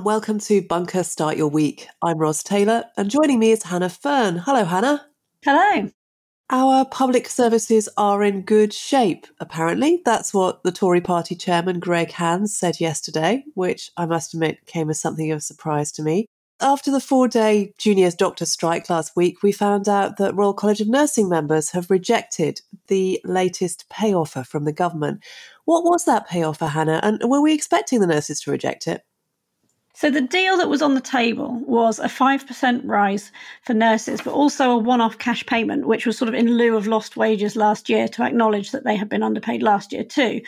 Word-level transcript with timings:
and 0.00 0.06
welcome 0.06 0.38
to 0.38 0.62
Bunker 0.62 1.04
Start 1.04 1.36
Your 1.36 1.48
Week. 1.48 1.86
I'm 2.00 2.16
Ros 2.16 2.42
Taylor, 2.42 2.84
and 2.96 3.10
joining 3.10 3.38
me 3.38 3.50
is 3.50 3.64
Hannah 3.64 3.90
Fearn. 3.90 4.38
Hello, 4.38 4.64
Hannah. 4.64 5.06
Hello. 5.44 5.90
Our 6.48 6.86
public 6.86 7.28
services 7.28 7.86
are 7.98 8.22
in 8.22 8.40
good 8.40 8.72
shape, 8.72 9.26
apparently. 9.40 10.00
That's 10.02 10.32
what 10.32 10.62
the 10.62 10.72
Tory 10.72 11.02
party 11.02 11.34
chairman 11.34 11.80
Greg 11.80 12.12
Hands 12.12 12.50
said 12.50 12.80
yesterday, 12.80 13.44
which 13.52 13.90
I 13.98 14.06
must 14.06 14.32
admit 14.32 14.64
came 14.64 14.88
as 14.88 14.98
something 14.98 15.30
of 15.32 15.36
a 15.36 15.42
surprise 15.42 15.92
to 15.92 16.02
me. 16.02 16.24
After 16.62 16.90
the 16.90 17.00
four 17.00 17.28
day 17.28 17.74
juniors 17.76 18.14
doctor 18.14 18.46
strike 18.46 18.88
last 18.88 19.14
week, 19.14 19.42
we 19.42 19.52
found 19.52 19.86
out 19.86 20.16
that 20.16 20.34
Royal 20.34 20.54
College 20.54 20.80
of 20.80 20.88
Nursing 20.88 21.28
members 21.28 21.72
have 21.72 21.90
rejected 21.90 22.62
the 22.86 23.20
latest 23.22 23.84
pay 23.90 24.14
offer 24.14 24.44
from 24.44 24.64
the 24.64 24.72
government. 24.72 25.22
What 25.66 25.84
was 25.84 26.06
that 26.06 26.26
pay 26.26 26.42
offer, 26.42 26.68
Hannah? 26.68 27.00
And 27.02 27.20
were 27.22 27.42
we 27.42 27.52
expecting 27.52 28.00
the 28.00 28.06
nurses 28.06 28.40
to 28.42 28.50
reject 28.50 28.86
it? 28.86 29.02
So 30.00 30.10
the 30.10 30.22
deal 30.22 30.56
that 30.56 30.70
was 30.70 30.80
on 30.80 30.94
the 30.94 31.00
table 31.02 31.60
was 31.66 31.98
a 31.98 32.06
5% 32.06 32.80
rise 32.84 33.30
for 33.64 33.74
nurses, 33.74 34.22
but 34.22 34.32
also 34.32 34.70
a 34.70 34.78
one 34.78 35.02
off 35.02 35.18
cash 35.18 35.44
payment, 35.44 35.86
which 35.86 36.06
was 36.06 36.16
sort 36.16 36.30
of 36.30 36.34
in 36.34 36.56
lieu 36.56 36.74
of 36.74 36.86
lost 36.86 37.18
wages 37.18 37.54
last 37.54 37.90
year 37.90 38.08
to 38.08 38.22
acknowledge 38.22 38.70
that 38.70 38.82
they 38.82 38.96
had 38.96 39.10
been 39.10 39.22
underpaid 39.22 39.62
last 39.62 39.92
year 39.92 40.02
too. 40.02 40.40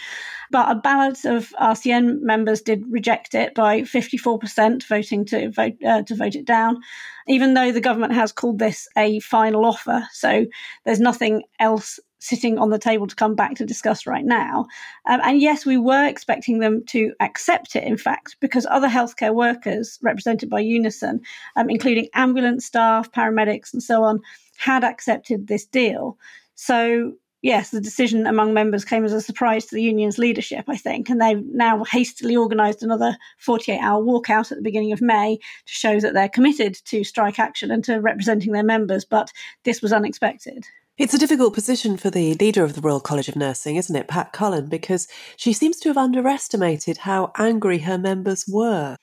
But 0.50 0.70
a 0.70 0.80
ballot 0.80 1.26
of 1.26 1.52
RCN 1.60 2.22
members 2.22 2.62
did 2.62 2.82
reject 2.88 3.34
it 3.34 3.54
by 3.54 3.82
54%, 3.82 4.84
voting 4.84 5.26
to 5.26 5.50
vote, 5.50 5.74
uh, 5.86 6.00
to 6.04 6.14
vote 6.14 6.34
it 6.34 6.46
down, 6.46 6.80
even 7.28 7.52
though 7.52 7.72
the 7.72 7.80
government 7.82 8.14
has 8.14 8.32
called 8.32 8.58
this 8.58 8.88
a 8.96 9.20
final 9.20 9.66
offer. 9.66 10.08
So 10.12 10.46
there's 10.86 10.98
nothing 10.98 11.42
else 11.60 12.00
sitting 12.22 12.56
on 12.56 12.70
the 12.70 12.78
table 12.78 13.08
to 13.08 13.16
come 13.16 13.34
back 13.34 13.56
to 13.56 13.66
discuss 13.66 14.06
right 14.06 14.24
now. 14.24 14.64
Um, 15.08 15.20
and 15.24 15.40
yes, 15.40 15.66
we 15.66 15.76
were 15.76 16.06
expecting 16.06 16.60
them 16.60 16.84
to 16.86 17.12
accept 17.18 17.74
it, 17.74 17.82
in 17.82 17.96
fact, 17.96 18.36
because 18.40 18.64
other 18.70 18.88
healthcare 18.88 19.34
workers 19.34 19.98
represented 20.02 20.48
by 20.48 20.60
Unison, 20.60 21.20
um, 21.56 21.68
including 21.68 22.08
ambulance 22.14 22.64
staff, 22.64 23.10
paramedics, 23.10 23.72
and 23.72 23.82
so 23.82 24.04
on, 24.04 24.20
had 24.56 24.84
accepted 24.84 25.48
this 25.48 25.66
deal. 25.66 26.16
So 26.54 27.14
yes, 27.42 27.70
the 27.70 27.80
decision 27.80 28.24
among 28.28 28.54
members 28.54 28.84
came 28.84 29.04
as 29.04 29.12
a 29.12 29.20
surprise 29.20 29.66
to 29.66 29.74
the 29.74 29.82
union's 29.82 30.16
leadership, 30.16 30.66
I 30.68 30.76
think, 30.76 31.10
and 31.10 31.20
they've 31.20 31.44
now 31.44 31.82
hastily 31.82 32.36
organised 32.36 32.84
another 32.84 33.16
48 33.38 33.80
hour 33.80 34.00
walkout 34.00 34.52
at 34.52 34.58
the 34.58 34.62
beginning 34.62 34.92
of 34.92 35.02
May 35.02 35.38
to 35.38 35.72
show 35.72 35.98
that 35.98 36.14
they're 36.14 36.28
committed 36.28 36.74
to 36.84 37.02
strike 37.02 37.40
action 37.40 37.72
and 37.72 37.82
to 37.84 37.96
representing 37.96 38.52
their 38.52 38.62
members. 38.62 39.04
But 39.04 39.32
this 39.64 39.82
was 39.82 39.92
unexpected. 39.92 40.68
It's 41.02 41.14
a 41.14 41.18
difficult 41.18 41.52
position 41.52 41.96
for 41.96 42.10
the 42.10 42.34
leader 42.34 42.62
of 42.62 42.74
the 42.76 42.80
Royal 42.80 43.00
College 43.00 43.28
of 43.28 43.34
Nursing, 43.34 43.74
isn't 43.74 43.96
it, 43.96 44.06
Pat 44.06 44.32
Cullen, 44.32 44.68
because 44.68 45.08
she 45.36 45.52
seems 45.52 45.78
to 45.78 45.88
have 45.88 45.96
underestimated 45.96 46.98
how 46.98 47.32
angry 47.36 47.80
her 47.80 47.98
members 47.98 48.44
were. 48.46 48.94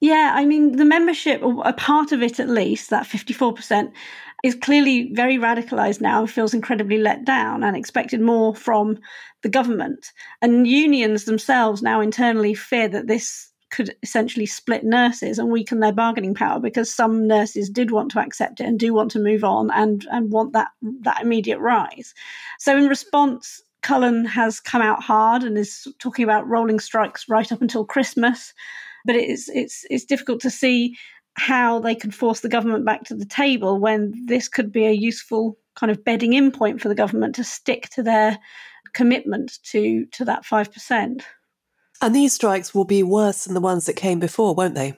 Yeah, 0.00 0.32
I 0.34 0.46
mean, 0.46 0.76
the 0.76 0.86
membership, 0.86 1.42
a 1.42 1.74
part 1.74 2.12
of 2.12 2.22
it 2.22 2.40
at 2.40 2.48
least, 2.48 2.88
that 2.88 3.06
54%, 3.06 3.92
is 4.42 4.54
clearly 4.54 5.10
very 5.12 5.36
radicalised 5.36 6.00
now 6.00 6.20
and 6.20 6.30
feels 6.30 6.54
incredibly 6.54 6.96
let 6.96 7.26
down 7.26 7.62
and 7.62 7.76
expected 7.76 8.22
more 8.22 8.54
from 8.54 8.96
the 9.42 9.50
government. 9.50 10.06
And 10.40 10.66
unions 10.66 11.24
themselves 11.24 11.82
now 11.82 12.00
internally 12.00 12.54
fear 12.54 12.88
that 12.88 13.06
this 13.06 13.52
could 13.70 13.94
essentially 14.02 14.46
split 14.46 14.84
nurses 14.84 15.38
and 15.38 15.50
weaken 15.50 15.80
their 15.80 15.92
bargaining 15.92 16.34
power 16.34 16.58
because 16.58 16.92
some 16.92 17.26
nurses 17.26 17.68
did 17.68 17.90
want 17.90 18.10
to 18.12 18.20
accept 18.20 18.60
it 18.60 18.64
and 18.64 18.78
do 18.78 18.94
want 18.94 19.10
to 19.10 19.18
move 19.18 19.44
on 19.44 19.70
and, 19.72 20.06
and 20.10 20.30
want 20.30 20.52
that 20.52 20.68
that 21.02 21.22
immediate 21.22 21.58
rise. 21.58 22.14
So 22.58 22.76
in 22.76 22.88
response, 22.88 23.62
Cullen 23.82 24.24
has 24.24 24.60
come 24.60 24.82
out 24.82 25.02
hard 25.02 25.42
and 25.42 25.56
is 25.56 25.86
talking 25.98 26.24
about 26.24 26.48
rolling 26.48 26.80
strikes 26.80 27.28
right 27.28 27.50
up 27.52 27.62
until 27.62 27.84
Christmas. 27.84 28.52
But 29.04 29.16
it's 29.16 29.48
it's 29.48 29.84
it's 29.90 30.04
difficult 30.04 30.40
to 30.40 30.50
see 30.50 30.96
how 31.34 31.78
they 31.78 31.94
could 31.94 32.14
force 32.14 32.40
the 32.40 32.48
government 32.48 32.84
back 32.84 33.04
to 33.04 33.14
the 33.14 33.24
table 33.24 33.78
when 33.78 34.12
this 34.26 34.48
could 34.48 34.72
be 34.72 34.86
a 34.86 34.92
useful 34.92 35.56
kind 35.76 35.90
of 35.90 36.04
bedding 36.04 36.32
in 36.32 36.50
point 36.50 36.80
for 36.80 36.88
the 36.88 36.94
government 36.94 37.36
to 37.36 37.44
stick 37.44 37.88
to 37.90 38.02
their 38.02 38.38
commitment 38.92 39.58
to 39.62 40.06
to 40.06 40.24
that 40.24 40.44
five 40.44 40.72
percent. 40.72 41.24
And 42.00 42.14
these 42.14 42.32
strikes 42.32 42.74
will 42.74 42.84
be 42.84 43.02
worse 43.02 43.44
than 43.44 43.54
the 43.54 43.60
ones 43.60 43.86
that 43.86 43.94
came 43.94 44.20
before, 44.20 44.54
won't 44.54 44.74
they? 44.74 44.96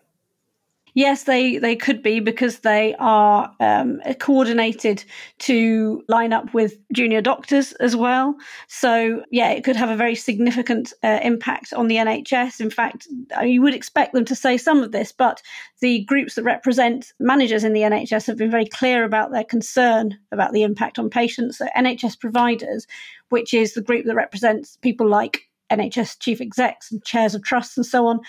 Yes, 0.95 1.25
they, 1.25 1.59
they 1.59 1.77
could 1.77 2.03
be 2.03 2.21
because 2.21 2.61
they 2.61 2.97
are 2.99 3.55
um, 3.61 4.01
coordinated 4.19 5.05
to 5.41 6.03
line 6.09 6.33
up 6.33 6.53
with 6.53 6.79
junior 6.93 7.21
doctors 7.21 7.73
as 7.75 7.95
well. 7.95 8.35
So, 8.67 9.23
yeah, 9.31 9.51
it 9.51 9.63
could 9.63 9.77
have 9.77 9.91
a 9.91 9.97
very 9.97 10.17
significant 10.17 10.93
uh, 11.05 11.21
impact 11.23 11.73
on 11.73 11.87
the 11.87 11.97
NHS. 11.97 12.61
In 12.61 12.71
fact, 12.71 13.07
uh, 13.39 13.43
you 13.43 13.63
would 13.63 13.75
expect 13.75 14.15
them 14.15 14.25
to 14.25 14.35
say 14.35 14.57
some 14.57 14.83
of 14.83 14.93
this, 14.93 15.13
but 15.13 15.41
the 15.81 16.05
groups 16.05 16.35
that 16.35 16.43
represent 16.43 17.13
managers 17.21 17.63
in 17.63 17.73
the 17.73 17.83
NHS 17.83 18.27
have 18.27 18.37
been 18.37 18.51
very 18.51 18.67
clear 18.67 19.05
about 19.05 19.31
their 19.31 19.45
concern 19.45 20.19
about 20.33 20.53
the 20.53 20.65
impact 20.65 20.99
on 20.99 21.09
patients. 21.09 21.59
So, 21.59 21.67
NHS 21.77 22.19
providers, 22.19 22.87
which 23.29 23.55
is 23.55 23.75
the 23.75 23.83
group 23.83 24.07
that 24.07 24.17
represents 24.17 24.77
people 24.79 25.09
like 25.09 25.50
NHS 25.71 26.19
chief 26.19 26.41
execs 26.41 26.91
and 26.91 27.05
chairs 27.05 27.35
of 27.35 27.43
trusts 27.43 27.77
and 27.77 27.87
so 27.87 28.07
on, 28.07 28.21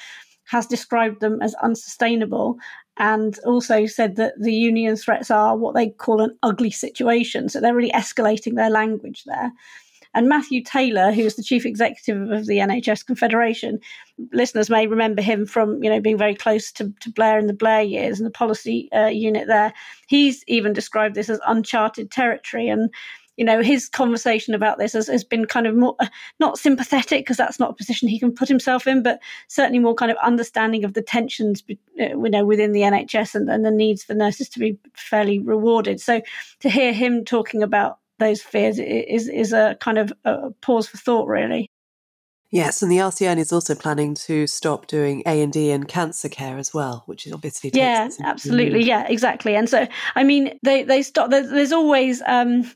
has 0.46 0.66
described 0.66 1.22
them 1.22 1.42
as 1.42 1.54
unsustainable 1.56 2.58
and 2.98 3.40
also 3.46 3.86
said 3.86 4.18
that 4.18 4.34
the 4.40 4.54
union 4.54 4.96
threats 4.96 5.32
are 5.32 5.58
what 5.58 5.76
they 5.76 5.90
call 5.90 6.22
an 6.22 6.38
ugly 6.44 6.72
situation. 6.72 7.50
So 7.50 7.60
they're 7.60 7.76
really 7.76 7.92
escalating 7.92 8.56
their 8.56 8.70
language 8.70 9.24
there. 9.26 9.52
And 10.14 10.28
Matthew 10.28 10.62
Taylor, 10.62 11.14
who 11.14 11.22
is 11.22 11.36
the 11.36 11.44
chief 11.44 11.66
executive 11.66 12.30
of 12.32 12.46
the 12.46 12.58
NHS 12.58 13.06
Confederation, 13.06 13.80
listeners 14.34 14.70
may 14.70 14.86
remember 14.86 15.22
him 15.22 15.46
from 15.46 15.82
you 15.82 15.90
know 15.90 16.02
being 16.02 16.18
very 16.18 16.36
close 16.36 16.72
to, 16.74 16.94
to 17.00 17.10
Blair 17.10 17.40
in 17.40 17.48
the 17.48 17.54
Blair 17.54 17.82
years 17.82 18.20
and 18.20 18.28
the 18.28 18.32
policy 18.32 18.90
uh, 18.94 19.08
unit 19.08 19.48
there. 19.48 19.74
He's 20.08 20.44
even 20.48 20.74
described 20.74 21.16
this 21.16 21.30
as 21.30 21.40
uncharted 21.48 22.12
territory, 22.12 22.68
and 22.68 22.90
you 23.42 23.46
know, 23.46 23.64
his 23.64 23.90
conversation 23.90 24.54
about 24.54 24.78
this 24.78 24.94
has, 24.94 25.08
has 25.08 25.24
been 25.24 25.46
kind 25.46 25.66
of 25.66 25.76
more 25.76 25.98
not 26.40 26.60
sympathetic 26.60 27.22
because 27.22 27.38
that's 27.38 27.58
not 27.58 27.72
a 27.72 27.74
position 27.74 28.08
he 28.08 28.20
can 28.20 28.32
put 28.32 28.48
himself 28.48 28.86
in, 28.86 29.02
but 29.02 29.20
certainly 29.48 29.80
more 29.80 29.96
kind 29.96 30.12
of 30.12 30.18
understanding 30.22 30.84
of 30.84 30.94
the 30.94 31.02
tensions, 31.02 31.64
uh, 31.68 31.74
you 31.98 32.30
know, 32.30 32.46
within 32.46 32.72
the 32.72 32.82
NHS 32.82 33.34
and, 33.34 33.50
and 33.50 33.66
the 33.66 33.72
needs 33.72 34.04
for 34.04 34.14
nurses 34.14 34.48
to 34.50 34.60
be 34.60 34.78
fairly 34.94 35.40
rewarded. 35.40 36.00
So 36.00 36.22
to 36.60 36.70
hear 36.70 36.94
him 36.94 37.26
talking 37.26 37.64
about 37.64 37.98
those 38.20 38.44
fears 38.44 38.78
is 38.78 39.28
is 39.28 39.54
a 39.54 39.76
kind 39.80 39.98
of 39.98 40.14
a 40.24 40.52
pause 40.62 40.88
for 40.88 40.98
thought, 40.98 41.28
really. 41.28 41.68
Yes, 42.54 42.82
and 42.82 42.92
the 42.92 42.98
RCN 42.98 43.38
is 43.38 43.54
also 43.54 43.76
planning 43.76 44.14
to 44.16 44.46
stop 44.46 44.88
doing 44.88 45.24
A 45.26 45.42
and 45.42 45.54
D 45.54 45.72
in 45.72 45.86
cancer 45.86 46.28
care 46.28 46.58
as 46.58 46.74
well, 46.74 47.04
which 47.06 47.26
is 47.26 47.32
obviously 47.32 47.72
yeah, 47.74 48.10
absolutely, 48.26 48.84
yeah, 48.84 49.08
exactly. 49.08 49.56
And 49.56 49.70
so, 49.70 49.88
I 50.16 50.26
mean, 50.26 50.60
they 50.62 50.84
they 50.84 51.02
stop. 51.02 51.30
There's, 51.30 51.50
there's 51.50 51.72
always 51.72 52.22
um, 52.28 52.70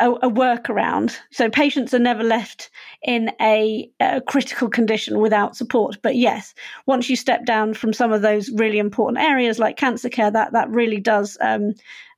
a, 0.00 0.10
a 0.10 0.28
workaround. 0.28 1.16
So 1.30 1.48
patients 1.48 1.94
are 1.94 2.00
never 2.00 2.24
left 2.24 2.68
in 3.04 3.30
a, 3.40 3.88
a, 4.00 4.20
critical 4.22 4.68
condition 4.68 5.20
without 5.20 5.56
support. 5.56 5.98
But 6.02 6.16
yes, 6.16 6.52
once 6.86 7.08
you 7.08 7.14
step 7.14 7.44
down 7.44 7.74
from 7.74 7.92
some 7.92 8.12
of 8.12 8.22
those 8.22 8.50
really 8.50 8.78
important 8.78 9.24
areas 9.24 9.60
like 9.60 9.76
cancer 9.76 10.08
care, 10.08 10.32
that 10.32 10.52
that 10.52 10.68
really 10.68 10.98
does. 10.98 11.38
Um, 11.40 11.74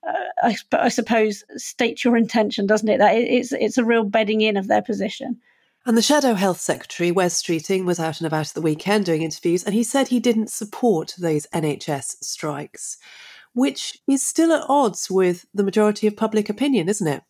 uh, 0.09 0.13
I, 0.43 0.57
I, 0.73 0.89
suppose 0.89 1.45
state 1.57 2.03
your 2.03 2.17
intention, 2.17 2.67
doesn't 2.67 2.89
it? 2.89 2.97
That 2.97 3.15
it's 3.15 3.53
it's 3.53 3.77
a 3.77 3.85
real 3.85 4.05
bedding 4.05 4.41
in 4.41 4.57
of 4.57 4.69
their 4.69 4.83
position. 4.83 5.39
And 5.87 5.99
the 5.99 6.03
Shadow 6.03 6.33
Health 6.33 6.61
Secretary, 6.61 7.13
Wes 7.13 7.43
Streeting, 7.43 7.85
was 7.85 8.01
out 8.01 8.19
and 8.19 8.27
about 8.27 8.49
at 8.49 8.55
the 8.55 8.63
weekend 8.63 9.05
doing 9.05 9.21
interviews, 9.21 9.63
and 9.63 9.75
he 9.75 9.83
said 9.83 10.09
he 10.09 10.19
didn't 10.19 10.51
support 10.51 11.15
those 11.19 11.47
NHS 11.53 12.25
strikes, 12.25 12.97
which 13.53 13.99
is 14.09 14.27
still 14.27 14.53
at 14.53 14.65
odds 14.67 15.11
with 15.11 15.45
the 15.53 15.63
majority 15.63 16.07
of 16.07 16.17
public 16.17 16.49
opinion, 16.49 16.89
isn't 16.89 17.07
it? 17.07 17.23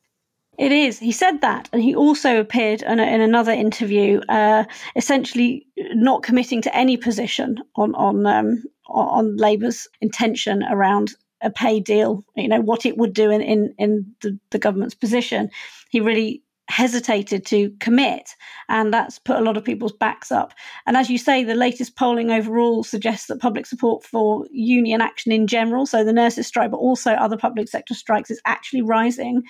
It 0.56 0.70
is. 0.70 1.00
He 1.00 1.11
said 1.11 1.40
that, 1.40 1.69
and 1.73 1.82
he 1.82 1.96
also 1.96 2.38
appeared 2.38 2.82
in, 2.82 3.00
a, 3.00 3.02
in 3.02 3.20
another 3.20 3.50
interview, 3.50 4.20
uh, 4.29 4.64
essentially 4.94 5.67
not 5.76 6.23
committing 6.23 6.62
to 6.62 6.76
any 6.76 6.96
position 6.96 7.58
on 7.75 7.93
on 7.96 8.25
um, 8.25 8.62
on 8.87 9.37
Labour's 9.37 9.88
intention 10.00 10.62
around 10.70 11.14
a 11.43 11.50
pay 11.50 11.81
deal. 11.81 12.25
You 12.37 12.46
know 12.46 12.61
what 12.61 12.87
it 12.87 12.96
would 12.96 13.14
do 13.14 13.32
in 13.32 13.40
in, 13.40 13.75
in 13.79 14.14
the, 14.23 14.38
the 14.50 14.61
government's 14.61 14.94
position. 14.94 15.50
He 15.90 15.99
really 15.99 16.44
hesitated 16.69 17.44
to 17.46 17.70
commit 17.78 18.31
and 18.69 18.93
that's 18.93 19.19
put 19.19 19.37
a 19.37 19.43
lot 19.43 19.56
of 19.56 19.64
people's 19.64 19.93
backs 19.93 20.32
up. 20.32 20.55
And 20.87 20.96
as 20.96 21.11
you 21.11 21.19
say 21.19 21.44
the 21.44 21.55
latest 21.55 21.96
polling 21.96 22.31
overall 22.31 22.82
suggests 22.82 23.26
that 23.26 23.40
public 23.40 23.66
support 23.66 24.02
for 24.02 24.46
union 24.50 25.00
action 25.00 25.31
in 25.31 25.46
general 25.46 25.84
so 25.87 26.05
the 26.05 26.12
nurses 26.12 26.46
strike 26.46 26.70
but 26.70 26.78
also 26.78 27.12
other 27.12 27.37
public 27.37 27.69
sector 27.69 27.94
strikes 27.94 28.31
is 28.31 28.40
actually 28.46 28.82
rising 28.82 29.43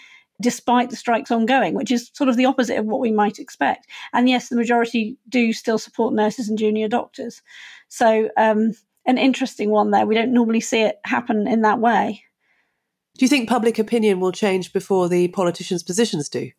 despite 0.43 0.91
the 0.91 0.97
strikes 0.97 1.31
ongoing 1.31 1.75
which 1.75 1.93
is 1.93 2.11
sort 2.15 2.29
of 2.29 2.37
the 2.37 2.45
opposite 2.45 2.79
of 2.79 2.87
what 2.87 3.01
we 3.01 3.13
might 3.13 3.39
expect. 3.39 3.87
And 4.13 4.29
yes 4.29 4.49
the 4.49 4.57
majority 4.57 5.17
do 5.29 5.53
still 5.53 5.79
support 5.79 6.15
nurses 6.15 6.49
and 6.49 6.59
junior 6.59 6.89
doctors. 6.89 7.43
So 7.89 8.29
um, 8.37 8.73
an 9.07 9.19
interesting 9.19 9.71
one 9.71 9.91
there. 9.91 10.07
We 10.07 10.15
don't 10.15 10.33
normally 10.33 10.61
see 10.61 10.81
it 10.81 10.99
happen 11.05 11.47
in 11.47 11.63
that 11.63 11.79
way. 11.79 12.25
Do 13.17 13.25
you 13.25 13.29
think 13.29 13.49
public 13.49 13.79
opinion 13.79 14.19
will 14.19 14.33
change 14.33 14.73
before 14.73 15.09
the 15.09 15.29
politicians 15.29 15.85
positions 15.85 16.29
do 16.29 16.51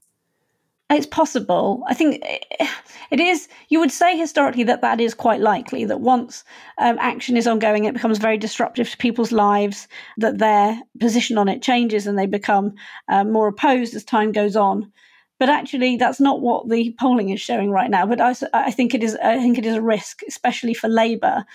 It's 0.89 1.07
possible. 1.07 1.83
I 1.87 1.95
think 1.95 2.23
it 3.11 3.19
is. 3.19 3.47
You 3.69 3.79
would 3.79 3.91
say 3.91 4.17
historically 4.17 4.63
that 4.65 4.81
that 4.81 5.01
is 5.01 5.13
quite 5.13 5.41
likely. 5.41 5.85
That 5.85 6.01
once 6.01 6.43
um, 6.77 6.97
action 6.99 7.37
is 7.37 7.47
ongoing, 7.47 7.85
it 7.85 7.93
becomes 7.93 8.19
very 8.19 8.37
disruptive 8.37 8.89
to 8.91 8.97
people's 8.97 9.31
lives. 9.31 9.87
That 10.17 10.37
their 10.37 10.79
position 10.99 11.37
on 11.37 11.49
it 11.49 11.63
changes 11.63 12.05
and 12.05 12.17
they 12.17 12.27
become 12.27 12.73
uh, 13.09 13.23
more 13.23 13.47
opposed 13.47 13.95
as 13.95 14.03
time 14.03 14.31
goes 14.31 14.55
on. 14.55 14.91
But 15.39 15.49
actually, 15.49 15.97
that's 15.97 16.21
not 16.21 16.41
what 16.41 16.69
the 16.69 16.95
polling 16.99 17.29
is 17.29 17.41
showing 17.41 17.71
right 17.71 17.89
now. 17.89 18.05
But 18.05 18.21
I, 18.21 18.35
I 18.53 18.71
think 18.71 18.93
it 18.93 19.03
is. 19.03 19.15
I 19.23 19.37
think 19.37 19.57
it 19.57 19.65
is 19.65 19.75
a 19.75 19.81
risk, 19.81 20.21
especially 20.27 20.75
for 20.75 20.87
Labour. 20.87 21.45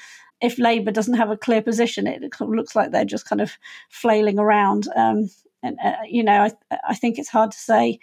If 0.43 0.59
Labour 0.59 0.91
doesn't 0.91 1.15
have 1.15 1.31
a 1.31 1.37
clear 1.37 1.63
position, 1.63 2.07
it 2.07 2.23
looks 2.41 2.75
like 2.75 2.91
they're 2.91 3.05
just 3.05 3.29
kind 3.29 3.41
of 3.41 3.59
flailing 3.91 4.39
around. 4.39 4.89
Um, 4.97 5.31
and 5.63 5.79
uh, 5.85 5.97
you 6.09 6.25
know, 6.25 6.49
I, 6.71 6.79
I 6.89 6.95
think 6.95 7.19
it's 7.19 7.29
hard 7.29 7.53
to 7.53 7.59
say 7.59 8.01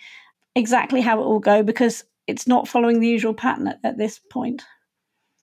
exactly 0.58 1.02
how 1.02 1.22
it 1.22 1.26
will 1.26 1.40
go 1.40 1.64
because 1.64 2.04
it's 2.26 2.48
not 2.48 2.68
following 2.68 3.00
the 3.00 3.08
usual 3.08 3.34
pattern 3.34 3.68
at, 3.68 3.80
at 3.84 3.98
this 3.98 4.20
point. 4.32 4.64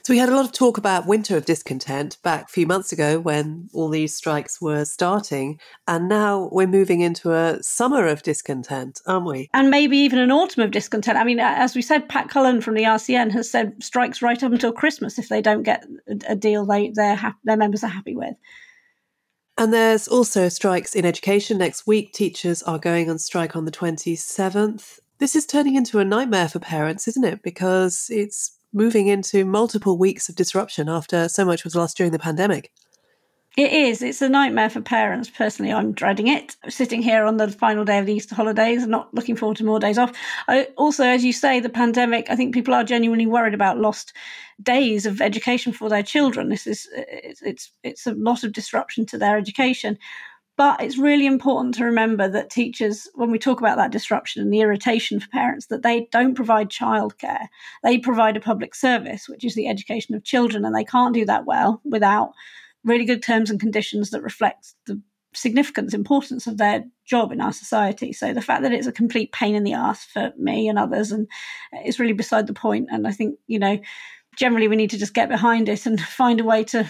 So 0.05 0.13
we 0.13 0.19
had 0.19 0.29
a 0.29 0.37
lot 0.37 0.45
of 0.45 0.53
talk 0.53 0.77
about 0.77 1.07
winter 1.07 1.35
of 1.35 1.47
discontent 1.47 2.19
back 2.23 2.45
a 2.45 2.53
few 2.53 2.67
months 2.67 2.93
ago 2.93 3.19
when 3.19 3.71
all 3.73 3.89
these 3.89 4.15
strikes 4.15 4.61
were 4.61 4.85
starting, 4.85 5.59
and 5.89 6.11
now 6.11 6.51
we're 6.53 6.67
moving 6.67 7.01
into 7.01 7.33
a 7.33 7.63
summer 7.63 8.07
of 8.07 8.23
discontent, 8.23 9.01
aren't 9.07 9.25
we? 9.25 9.49
And 9.55 9.71
maybe 9.71 9.97
even 9.97 10.19
an 10.19 10.31
autumn 10.31 10.63
of 10.63 10.73
discontent. 10.73 11.17
I 11.17 11.25
mean, 11.25 11.41
as 11.41 11.75
we 11.75 11.81
said, 11.81 12.07
Pat 12.07 12.29
Cullen 12.29 12.61
from 12.61 12.75
the 12.75 12.83
RCN 12.83 13.33
has 13.33 13.51
said 13.51 13.83
strikes 13.83 14.21
right 14.21 14.43
up 14.43 14.53
until 14.53 14.73
Christmas 14.73 15.19
if 15.19 15.31
they 15.31 15.41
don't 15.41 15.63
get 15.63 15.87
a 16.29 16.37
deal 16.37 16.67
they 16.67 16.91
their 16.95 17.17
ha- 17.17 17.37
their 17.45 17.57
members 17.57 17.83
are 17.83 17.89
happy 17.89 18.15
with. 18.15 18.35
And 19.57 19.73
there's 19.73 20.07
also 20.07 20.51
strikes 20.51 20.95
in 20.95 21.07
education 21.07 21.57
next 21.57 21.87
week. 21.87 22.13
Teachers 22.13 22.63
are 22.65 22.79
going 22.79 23.09
on 23.09 23.19
strike 23.19 23.57
on 23.57 23.65
the 23.65 23.71
27th. 23.71 24.99
This 25.25 25.37
is 25.37 25.47
turning 25.47 25.75
into 25.75 26.01
a 26.01 26.05
nightmare 26.05 26.51
for 26.51 26.59
parents, 26.59 27.09
isn't 27.09 27.25
it? 27.25 27.43
Because 27.43 28.11
it's 28.11 28.59
moving 28.75 29.07
into 29.07 29.47
multiple 29.47 29.97
weeks 29.97 30.29
of 30.29 30.35
disruption 30.35 30.87
after 30.87 31.31
so 31.31 31.47
much 31.47 31.65
was 31.65 31.75
lost 31.75 31.97
during 31.97 32.13
the 32.13 32.19
pandemic. 32.19 32.71
It 33.57 33.73
is. 33.73 34.03
It's 34.03 34.21
a 34.21 34.29
nightmare 34.29 34.69
for 34.69 34.83
parents. 34.83 35.31
Personally, 35.31 35.73
I'm 35.73 35.93
dreading 35.93 36.29
it. 36.29 36.57
Sitting 36.69 37.01
here 37.01 37.25
on 37.25 37.39
the 37.39 37.49
final 37.49 37.87
day 37.87 37.97
of 37.97 38.05
the 38.05 38.13
Easter 38.13 38.35
holidays, 38.35 38.83
and 38.83 38.91
not 38.91 39.15
looking 39.15 39.35
forward 39.35 39.57
to 39.57 39.65
more 39.65 39.81
days 39.81 39.97
off. 39.97 40.13
I, 40.47 40.65
also, 40.77 41.05
as 41.05 41.25
you 41.25 41.33
say, 41.33 41.59
the 41.59 41.71
pandemic. 41.71 42.27
I 42.29 42.37
think 42.37 42.53
people 42.53 42.75
are 42.75 42.85
genuinely 42.85 43.27
worried 43.27 43.55
about 43.55 43.79
lost 43.79 44.13
days 44.63 45.07
of 45.07 45.23
education 45.23 45.73
for 45.73 45.89
their 45.89 46.03
children. 46.03 46.51
This 46.51 46.67
is 46.67 46.87
it's 46.95 47.41
it's, 47.41 47.73
it's 47.83 48.07
a 48.07 48.13
lot 48.13 48.45
of 48.45 48.53
disruption 48.53 49.07
to 49.07 49.17
their 49.17 49.39
education. 49.39 49.97
But 50.57 50.81
it's 50.83 50.99
really 50.99 51.27
important 51.27 51.75
to 51.75 51.85
remember 51.85 52.29
that 52.29 52.49
teachers, 52.49 53.09
when 53.15 53.33
we 53.33 53.39
talk 53.41 53.59
about 53.61 53.77
that 53.77 53.91
disruption 53.91 54.41
and 54.41 54.53
the 54.53 54.61
irritation 54.61 55.19
for 55.19 55.29
parents, 55.31 55.67
that 55.67 55.83
they 55.83 56.09
don't 56.13 56.37
provide 56.37 56.69
childcare. 56.69 57.49
They 57.83 57.99
provide 57.99 58.37
a 58.37 58.41
public 58.41 58.75
service, 58.75 59.29
which 59.29 59.45
is 59.45 59.57
the 59.57 59.67
education 59.67 60.15
of 60.15 60.23
children, 60.23 60.65
and 60.65 60.75
they 60.75 60.85
can't 60.85 61.15
do 61.15 61.25
that 61.25 61.45
well 61.45 61.81
without 61.85 62.33
really 62.85 63.05
good 63.05 63.23
terms 63.23 63.51
and 63.51 63.59
conditions 63.59 64.11
that 64.11 64.23
reflect 64.23 64.75
the 64.87 65.01
significance, 65.35 65.93
importance 65.93 66.47
of 66.47 66.59
their 66.59 66.85
job 67.05 67.33
in 67.33 67.41
our 67.41 67.53
society. 67.53 68.13
So 68.13 68.33
the 68.33 68.43
fact 68.43 68.63
that 68.63 68.73
it's 68.73 68.87
a 68.87 68.93
complete 68.93 69.33
pain 69.33 69.57
in 69.57 69.65
the 69.65 69.73
ass 69.73 70.05
for 70.05 70.33
me 70.39 70.69
and 70.69 70.79
others, 70.79 71.11
and 71.11 71.27
it's 71.73 71.99
really 71.99 72.13
beside 72.13 72.47
the 72.47 72.55
point. 72.55 72.89
And 72.93 73.09
I 73.09 73.11
think 73.11 73.39
you 73.49 73.59
know, 73.59 73.81
generally 74.37 74.69
we 74.69 74.77
need 74.77 74.91
to 74.91 74.99
just 74.99 75.15
get 75.15 75.29
behind 75.29 75.69
it 75.69 75.85
and 75.87 76.01
find 76.21 76.41
a 76.41 76.45
way 76.45 76.65
to 76.65 76.89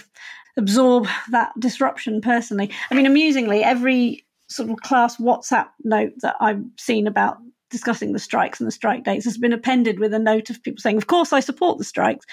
absorb 0.56 1.06
that 1.30 1.52
disruption 1.58 2.20
personally. 2.20 2.70
I 2.90 2.94
mean, 2.94 3.06
amusingly, 3.06 3.62
every 3.62 4.24
sort 4.48 4.70
of 4.70 4.76
class 4.78 5.16
WhatsApp 5.16 5.68
note 5.82 6.12
that 6.20 6.36
I've 6.40 6.62
seen 6.78 7.06
about 7.06 7.38
discussing 7.70 8.12
the 8.12 8.20
strikes 8.20 8.60
and 8.60 8.68
the 8.68 8.72
strike 8.72 9.02
dates 9.02 9.24
has 9.24 9.36
been 9.36 9.52
appended 9.52 9.98
with 9.98 10.14
a 10.14 10.18
note 10.18 10.48
of 10.50 10.62
people 10.62 10.80
saying, 10.80 10.96
"Of 10.96 11.08
course, 11.08 11.32
I 11.32 11.40
support 11.40 11.78
the 11.78 11.84
strikes." 11.84 12.24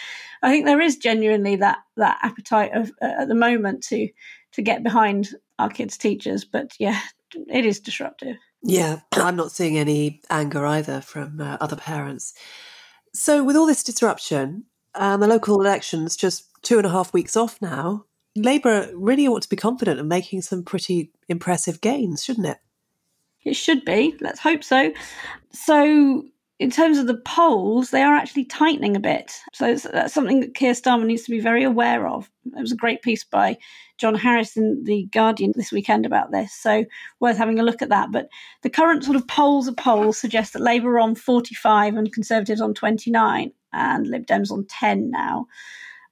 I 0.43 0.51
think 0.51 0.65
there 0.65 0.81
is 0.81 0.97
genuinely 0.97 1.55
that 1.57 1.79
that 1.97 2.19
appetite 2.21 2.71
of 2.73 2.91
uh, 3.01 3.21
at 3.21 3.27
the 3.27 3.35
moment 3.35 3.83
to 3.85 4.07
to 4.53 4.61
get 4.61 4.83
behind 4.83 5.29
our 5.57 5.69
kids' 5.69 5.97
teachers, 5.97 6.45
but 6.45 6.73
yeah, 6.79 6.99
it 7.49 7.65
is 7.65 7.79
disruptive. 7.79 8.37
Yeah, 8.63 8.99
I'm 9.13 9.35
not 9.35 9.51
seeing 9.51 9.77
any 9.77 10.21
anger 10.29 10.65
either 10.65 11.01
from 11.01 11.41
uh, 11.41 11.57
other 11.59 11.75
parents. 11.75 12.33
So, 13.13 13.43
with 13.43 13.55
all 13.55 13.65
this 13.65 13.83
disruption 13.83 14.65
and 14.93 15.21
the 15.21 15.27
local 15.27 15.59
elections 15.59 16.15
just 16.15 16.45
two 16.61 16.77
and 16.77 16.85
a 16.85 16.91
half 16.91 17.13
weeks 17.13 17.35
off 17.35 17.61
now, 17.61 18.05
Labour 18.35 18.89
really 18.93 19.27
ought 19.27 19.41
to 19.43 19.49
be 19.49 19.55
confident 19.55 19.99
of 19.99 20.05
making 20.05 20.41
some 20.41 20.63
pretty 20.63 21.11
impressive 21.27 21.81
gains, 21.81 22.23
shouldn't 22.23 22.47
it? 22.47 22.57
It 23.43 23.55
should 23.55 23.83
be. 23.85 24.15
Let's 24.21 24.39
hope 24.39 24.63
so. 24.63 24.93
So, 25.51 26.23
in 26.59 26.69
terms 26.69 26.99
of 26.99 27.07
the 27.07 27.17
polls, 27.17 27.89
they 27.89 28.03
are 28.03 28.13
actually 28.13 28.45
tightening 28.45 28.95
a 28.95 28.99
bit. 28.99 29.39
So 29.51 29.75
that's 29.75 30.13
something 30.13 30.41
that 30.41 30.53
Keir 30.53 30.73
Starmer 30.73 31.07
needs 31.07 31.23
to 31.23 31.31
be 31.31 31.39
very 31.39 31.63
aware 31.63 32.07
of. 32.07 32.29
There 32.45 32.61
was 32.61 32.71
a 32.71 32.75
great 32.75 33.01
piece 33.01 33.23
by 33.23 33.57
John 33.97 34.13
Harris 34.13 34.55
in 34.55 34.83
The 34.83 35.07
Guardian 35.11 35.53
this 35.55 35.71
weekend 35.71 36.05
about 36.05 36.31
this. 36.31 36.53
So 36.53 36.85
worth 37.19 37.37
having 37.37 37.59
a 37.59 37.63
look 37.63 37.81
at 37.81 37.89
that. 37.89 38.11
But 38.11 38.29
the 38.61 38.69
current 38.69 39.03
sort 39.03 39.15
of 39.15 39.27
polls 39.27 39.67
of 39.67 39.75
polls 39.75 40.19
suggest 40.19 40.53
that 40.53 40.61
Labour 40.61 40.97
are 40.97 40.99
on 40.99 41.15
45 41.15 41.95
and 41.95 42.13
Conservatives 42.13 42.61
on 42.61 42.75
29 42.75 43.51
and 43.73 44.07
Lib 44.07 44.27
Dems 44.27 44.51
on 44.51 44.65
10 44.65 45.09
now 45.09 45.47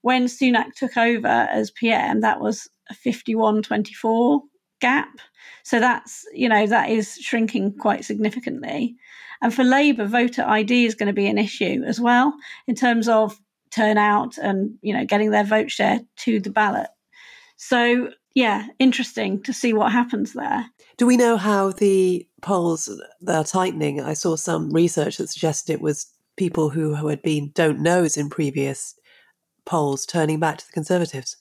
when 0.02 0.26
Sunak 0.26 0.74
took 0.76 0.98
over 0.98 1.28
as 1.28 1.72
PM, 1.72 2.22
that 2.22 2.40
was 2.40 2.70
a 2.90 2.94
51 2.94 3.62
24 3.62 4.42
gap. 4.80 5.10
So 5.64 5.80
that's, 5.80 6.26
you 6.34 6.50
know, 6.50 6.66
that 6.68 6.90
is 6.90 7.16
shrinking 7.16 7.76
quite 7.78 8.06
significantly. 8.06 8.96
And 9.42 9.54
for 9.54 9.64
Labour, 9.64 10.06
voter 10.06 10.44
ID 10.44 10.86
is 10.86 10.96
going 10.96 11.08
to 11.08 11.14
be 11.14 11.28
an 11.28 11.38
issue 11.38 11.84
as 11.86 12.00
well 12.00 12.34
in 12.68 12.76
terms 12.76 13.08
of 13.08 13.40
turnout 13.72 14.38
and, 14.38 14.78
you 14.82 14.94
know, 14.94 15.06
getting 15.06 15.32
their 15.32 15.44
vote 15.44 15.72
share 15.72 16.02
to 16.18 16.40
the 16.40 16.50
ballot. 16.50 16.90
So, 17.56 18.10
yeah, 18.36 18.68
interesting 18.80 19.42
to 19.44 19.54
see 19.54 19.74
what 19.74 19.92
happens 19.92 20.34
there. 20.34 20.66
Do 20.98 21.06
we 21.06 21.18
know 21.18 21.38
how 21.38 21.72
the 21.72 22.28
polls 22.42 22.90
are 23.28 23.44
tightening? 23.44 24.02
I 24.02 24.14
saw 24.14 24.36
some 24.36 24.72
research 24.72 25.18
that 25.18 25.30
suggested 25.30 25.74
it 25.74 25.82
was 25.82 26.08
people 26.38 26.70
who 26.70 26.94
had 27.08 27.22
been 27.22 27.52
don't 27.54 27.82
knows 27.82 28.18
in 28.18 28.30
previous 28.30 28.96
polls 29.70 30.06
turning 30.06 30.40
back 30.40 30.58
to 30.58 30.66
the 30.66 30.74
Conservatives. 30.74 31.38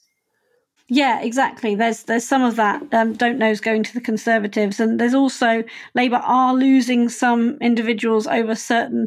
Yeah, 0.91 1.21
exactly. 1.21 1.75
There's 1.75 2.03
there's 2.03 2.27
some 2.27 2.41
of 2.41 2.55
that 2.55 2.81
um, 2.93 3.13
don't 3.13 3.37
knows 3.37 3.59
going 3.59 3.83
to 3.83 3.93
the 3.93 4.01
Conservatives, 4.01 4.79
and 4.79 4.99
there's 4.99 5.13
also 5.13 5.63
Labour 5.93 6.21
are 6.23 6.55
losing 6.55 7.09
some 7.09 7.57
individuals 7.61 8.25
over 8.25 8.55
certain 8.55 9.05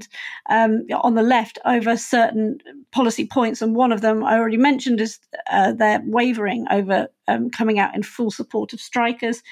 um, 0.48 0.86
on 0.92 1.14
the 1.14 1.22
left 1.22 1.58
over 1.64 1.96
certain 1.96 2.58
policy 2.92 3.26
points, 3.26 3.62
and 3.62 3.74
one 3.74 3.90
of 3.90 4.00
them 4.00 4.22
I 4.24 4.38
already 4.38 4.58
mentioned 4.58 5.00
is 5.00 5.18
uh, 5.50 5.72
they're 5.72 6.02
wavering 6.04 6.66
over 6.70 7.08
um, 7.26 7.50
coming 7.50 7.80
out 7.80 7.96
in 7.96 8.04
full 8.04 8.30
support 8.30 8.72
of 8.72 8.80
strikers. 8.80 9.42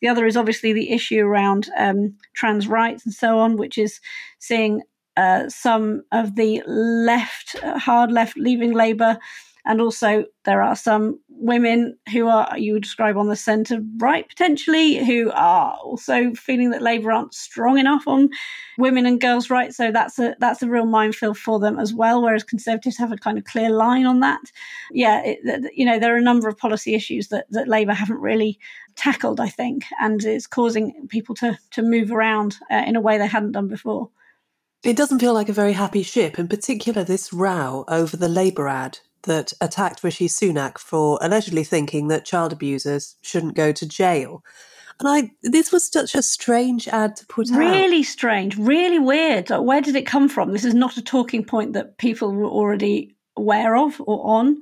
The 0.00 0.08
other 0.08 0.26
is 0.26 0.36
obviously 0.36 0.72
the 0.72 0.92
issue 0.92 1.20
around 1.20 1.70
um, 1.76 2.14
trans 2.34 2.68
rights 2.68 3.04
and 3.04 3.12
so 3.12 3.38
on, 3.38 3.56
which 3.56 3.76
is 3.76 4.00
seeing 4.38 4.82
uh, 5.20 5.48
some 5.48 6.02
of 6.12 6.36
the 6.36 6.62
left, 6.66 7.58
hard 7.88 8.10
left, 8.10 8.36
leaving 8.36 8.72
Labour. 8.72 9.18
And 9.66 9.80
also, 9.82 10.24
there 10.44 10.62
are 10.62 10.74
some 10.74 11.20
women 11.28 11.98
who 12.12 12.28
are, 12.28 12.58
you 12.58 12.72
would 12.72 12.82
describe 12.82 13.18
on 13.18 13.28
the 13.28 13.36
centre 13.36 13.80
right 13.98 14.26
potentially, 14.26 15.04
who 15.04 15.30
are 15.32 15.76
also 15.84 16.32
feeling 16.32 16.70
that 16.70 16.80
Labour 16.80 17.12
aren't 17.12 17.34
strong 17.34 17.78
enough 17.78 18.08
on 18.08 18.30
women 18.78 19.04
and 19.04 19.20
girls' 19.20 19.50
rights. 19.50 19.76
So 19.76 19.92
that's 19.92 20.18
a 20.18 20.34
that's 20.38 20.62
a 20.62 20.68
real 20.68 20.86
minefield 20.86 21.36
for 21.36 21.60
them 21.60 21.78
as 21.78 21.92
well. 21.92 22.22
Whereas 22.22 22.42
Conservatives 22.42 22.96
have 22.96 23.12
a 23.12 23.18
kind 23.18 23.36
of 23.36 23.44
clear 23.44 23.68
line 23.68 24.06
on 24.06 24.20
that. 24.20 24.40
Yeah, 24.92 25.22
it, 25.24 25.38
you 25.74 25.84
know, 25.84 25.98
there 25.98 26.14
are 26.14 26.18
a 26.18 26.22
number 26.30 26.48
of 26.48 26.56
policy 26.56 26.94
issues 26.94 27.28
that 27.28 27.44
that 27.50 27.68
Labour 27.68 27.92
haven't 27.92 28.20
really 28.20 28.58
tackled, 28.96 29.40
I 29.40 29.50
think, 29.50 29.84
and 30.00 30.24
it's 30.24 30.46
causing 30.46 31.06
people 31.08 31.34
to 31.36 31.58
to 31.72 31.82
move 31.82 32.10
around 32.10 32.56
uh, 32.70 32.84
in 32.86 32.96
a 32.96 33.00
way 33.00 33.18
they 33.18 33.26
hadn't 33.26 33.52
done 33.52 33.68
before. 33.68 34.08
It 34.82 34.96
doesn't 34.96 35.18
feel 35.18 35.34
like 35.34 35.50
a 35.50 35.54
very 35.54 35.74
happy 35.74 36.02
ship, 36.02 36.38
in 36.38 36.48
particular 36.48 37.04
this 37.04 37.32
row 37.32 37.84
over 37.86 38.16
the 38.16 38.28
Labour 38.28 38.66
ad 38.66 38.98
that 39.24 39.52
attacked 39.60 40.02
Rishi 40.02 40.26
Sunak 40.26 40.78
for 40.78 41.18
allegedly 41.20 41.64
thinking 41.64 42.08
that 42.08 42.24
child 42.24 42.52
abusers 42.52 43.16
shouldn't 43.20 43.54
go 43.54 43.72
to 43.72 43.86
jail. 43.86 44.42
And 44.98 45.08
I, 45.08 45.30
this 45.42 45.70
was 45.70 45.90
such 45.90 46.14
a 46.14 46.22
strange 46.22 46.88
ad 46.88 47.16
to 47.16 47.26
put 47.26 47.48
really 47.50 47.66
out. 47.66 47.70
Really 47.72 48.02
strange, 48.02 48.56
really 48.56 48.98
weird. 48.98 49.50
Where 49.50 49.82
did 49.82 49.96
it 49.96 50.06
come 50.06 50.28
from? 50.28 50.52
This 50.52 50.64
is 50.64 50.74
not 50.74 50.96
a 50.96 51.02
talking 51.02 51.44
point 51.44 51.74
that 51.74 51.98
people 51.98 52.32
were 52.32 52.46
already 52.46 53.14
aware 53.36 53.76
of 53.76 54.00
or 54.00 54.26
on. 54.26 54.58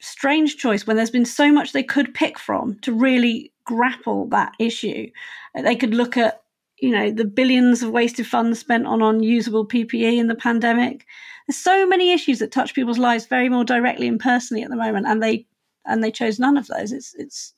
Strange 0.00 0.56
choice 0.56 0.84
when 0.84 0.96
there's 0.96 1.10
been 1.10 1.24
so 1.24 1.52
much 1.52 1.72
they 1.72 1.84
could 1.84 2.14
pick 2.14 2.36
from 2.36 2.76
to 2.80 2.92
really 2.92 3.52
grapple 3.64 4.26
that 4.28 4.52
issue. 4.58 5.08
They 5.54 5.76
could 5.76 5.94
look 5.94 6.16
at 6.16 6.41
you 6.82 6.90
know 6.90 7.12
the 7.12 7.24
billions 7.24 7.82
of 7.82 7.90
wasted 7.90 8.26
funds 8.26 8.58
spent 8.58 8.86
on 8.86 9.00
unusable 9.00 9.66
PPE 9.66 10.18
in 10.18 10.26
the 10.26 10.34
pandemic. 10.34 11.06
There's 11.46 11.56
so 11.56 11.86
many 11.86 12.12
issues 12.12 12.40
that 12.40 12.50
touch 12.50 12.74
people's 12.74 12.98
lives 12.98 13.26
very 13.26 13.48
more 13.48 13.64
directly 13.64 14.08
and 14.08 14.18
personally 14.18 14.64
at 14.64 14.70
the 14.70 14.76
moment, 14.76 15.06
and 15.06 15.22
they 15.22 15.46
and 15.86 16.02
they 16.02 16.10
chose 16.10 16.40
none 16.40 16.56
of 16.56 16.66
those. 16.66 16.90
It's 16.90 17.14
it's 17.14 17.54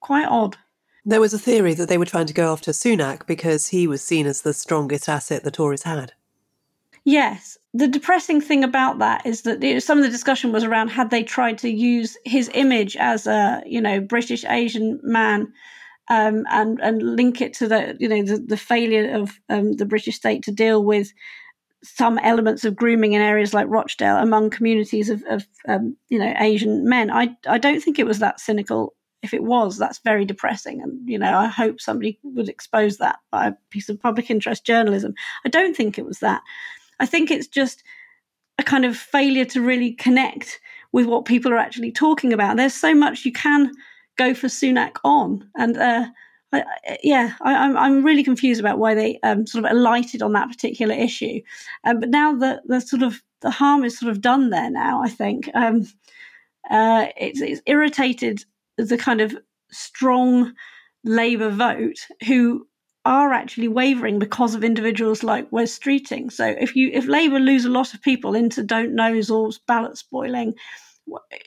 quite 0.00 0.26
odd. 0.26 0.56
There 1.04 1.20
was 1.20 1.34
a 1.34 1.38
theory 1.38 1.74
that 1.74 1.88
they 1.88 1.98
were 1.98 2.06
trying 2.06 2.26
to 2.26 2.32
go 2.32 2.50
after 2.50 2.70
Sunak 2.70 3.26
because 3.26 3.68
he 3.68 3.86
was 3.86 4.02
seen 4.02 4.26
as 4.26 4.40
the 4.40 4.54
strongest 4.54 5.08
asset 5.08 5.44
the 5.44 5.50
Tories 5.50 5.82
had. 5.82 6.12
Yes. 7.04 7.58
The 7.74 7.88
depressing 7.88 8.40
thing 8.40 8.62
about 8.62 9.00
that 9.00 9.26
is 9.26 9.42
that 9.42 9.62
you 9.62 9.74
know, 9.74 9.78
some 9.80 9.98
of 9.98 10.04
the 10.04 10.10
discussion 10.10 10.52
was 10.52 10.62
around 10.62 10.88
had 10.88 11.10
they 11.10 11.24
tried 11.24 11.58
to 11.58 11.68
use 11.68 12.16
his 12.24 12.48
image 12.54 12.96
as 12.96 13.26
a, 13.26 13.62
you 13.66 13.80
know, 13.80 14.00
British 14.00 14.44
Asian 14.44 15.00
man 15.02 15.52
um, 16.08 16.44
and 16.50 16.80
and 16.80 17.02
link 17.02 17.40
it 17.40 17.54
to 17.54 17.68
the, 17.68 17.96
you 17.98 18.08
know, 18.08 18.22
the, 18.22 18.38
the 18.38 18.56
failure 18.56 19.14
of 19.14 19.32
um, 19.48 19.74
the 19.74 19.86
British 19.86 20.16
state 20.16 20.42
to 20.44 20.52
deal 20.52 20.84
with 20.84 21.12
some 21.84 22.18
elements 22.18 22.64
of 22.64 22.76
grooming 22.76 23.12
in 23.12 23.22
areas 23.22 23.52
like 23.52 23.66
Rochdale 23.68 24.18
among 24.18 24.50
communities 24.50 25.10
of, 25.10 25.22
of 25.28 25.44
um, 25.68 25.96
you 26.08 26.18
know, 26.18 26.34
Asian 26.38 26.88
men. 26.88 27.10
I 27.10 27.36
I 27.46 27.58
don't 27.58 27.80
think 27.80 27.98
it 27.98 28.06
was 28.06 28.18
that 28.20 28.40
cynical 28.40 28.94
if 29.22 29.32
it 29.32 29.44
was, 29.44 29.78
that's 29.78 29.98
very 29.98 30.24
depressing. 30.24 30.82
And, 30.82 31.08
you 31.08 31.18
know, 31.18 31.38
I 31.38 31.46
hope 31.46 31.80
somebody 31.80 32.18
would 32.24 32.48
expose 32.48 32.98
that 32.98 33.20
by 33.30 33.46
a 33.46 33.54
piece 33.70 33.88
of 33.88 34.00
public 34.00 34.30
interest 34.30 34.66
journalism. 34.66 35.14
I 35.44 35.48
don't 35.48 35.76
think 35.76 35.96
it 35.96 36.04
was 36.04 36.18
that. 36.18 36.42
I 36.98 37.06
think 37.06 37.30
it's 37.30 37.46
just 37.46 37.84
a 38.58 38.64
kind 38.64 38.84
of 38.84 38.96
failure 38.96 39.44
to 39.46 39.62
really 39.62 39.92
connect 39.92 40.60
with 40.90 41.06
what 41.06 41.24
people 41.24 41.52
are 41.52 41.58
actually 41.58 41.92
talking 41.92 42.32
about. 42.32 42.56
There's 42.56 42.74
so 42.74 42.94
much 42.94 43.24
you 43.24 43.32
can 43.32 43.72
go 44.16 44.34
for 44.34 44.48
Sunak 44.48 44.96
on. 45.04 45.48
And, 45.56 45.76
uh, 45.76 46.06
I, 46.52 46.64
yeah, 47.02 47.32
I, 47.40 47.52
am 47.52 47.76
I'm, 47.76 47.76
I'm 47.76 48.04
really 48.04 48.22
confused 48.22 48.60
about 48.60 48.78
why 48.78 48.94
they 48.94 49.18
um, 49.22 49.46
sort 49.46 49.64
of 49.64 49.70
alighted 49.70 50.22
on 50.22 50.32
that 50.34 50.48
particular 50.48 50.94
issue. 50.94 51.40
Um, 51.84 52.00
but 52.00 52.10
now 52.10 52.34
that 52.36 52.62
the 52.66 52.80
sort 52.80 53.02
of 53.02 53.22
the 53.40 53.50
harm 53.50 53.84
is 53.84 53.98
sort 53.98 54.10
of 54.10 54.20
done 54.20 54.50
there 54.50 54.70
now, 54.70 55.02
I 55.02 55.08
think 55.08 55.50
um, 55.54 55.86
uh, 56.70 57.06
it's, 57.16 57.40
it's 57.40 57.62
irritated 57.66 58.44
the 58.76 58.98
kind 58.98 59.20
of 59.20 59.36
strong 59.70 60.52
Labour 61.04 61.50
vote 61.50 62.06
who 62.26 62.66
are 63.04 63.32
actually 63.32 63.66
wavering 63.66 64.18
because 64.18 64.54
of 64.54 64.62
individuals 64.62 65.24
like 65.24 65.50
Wes 65.50 65.76
Streeting. 65.76 66.30
So 66.30 66.46
if 66.46 66.76
you 66.76 66.90
if 66.92 67.06
Labour 67.06 67.40
lose 67.40 67.64
a 67.64 67.70
lot 67.70 67.94
of 67.94 68.02
people 68.02 68.36
into 68.36 68.62
don't 68.62 68.94
knows 68.94 69.28
or 69.28 69.50
ballot 69.66 69.98
spoiling, 69.98 70.54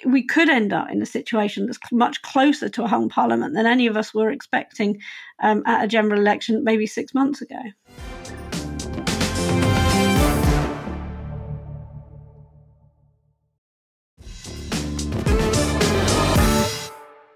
we 0.06 0.26
could 0.26 0.50
end 0.50 0.74
up 0.74 0.90
in 0.92 1.02
a 1.02 1.06
situation 1.06 1.66
that's 1.66 1.80
much 1.92 2.22
closer 2.22 2.70
to 2.70 2.84
a 2.84 2.88
hung 2.88 3.10
parliament 3.10 3.54
than 3.54 3.66
any 3.66 3.88
of 3.88 3.98
us 3.98 4.14
were 4.14 4.30
expecting 4.30 5.00
um, 5.42 5.64
at 5.66 5.84
a 5.84 5.88
general 5.88 6.20
election 6.20 6.64
maybe 6.64 6.88
six 6.88 7.14
months 7.14 7.42
ago. 7.42 7.60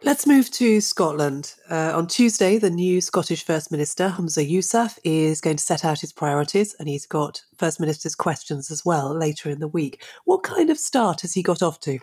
Let's 0.10 0.26
move 0.26 0.50
to 0.54 0.82
Scotland. 0.82 1.54
Uh, 1.70 1.92
on 1.94 2.08
Tuesday, 2.08 2.58
the 2.58 2.72
new 2.72 3.00
Scottish 3.00 3.46
First 3.46 3.72
Minister, 3.72 4.10
Humza 4.10 4.44
Yousaf, 4.50 4.98
is 5.04 5.40
going 5.40 5.58
to 5.58 5.64
set 5.64 5.86
out 5.86 6.00
his 6.00 6.12
priorities, 6.12 6.76
and 6.80 6.90
he's 6.90 7.06
got 7.06 7.44
First 7.58 7.80
Minister's 7.80 8.16
questions 8.16 8.72
as 8.72 8.84
well 8.84 9.16
later 9.16 9.52
in 9.52 9.60
the 9.60 9.68
week. 9.68 10.04
What 10.26 10.42
kind 10.42 10.72
of 10.72 10.80
start 10.80 11.22
has 11.22 11.36
he 11.36 11.44
got 11.44 11.62
off 11.62 11.80
to? 11.82 12.00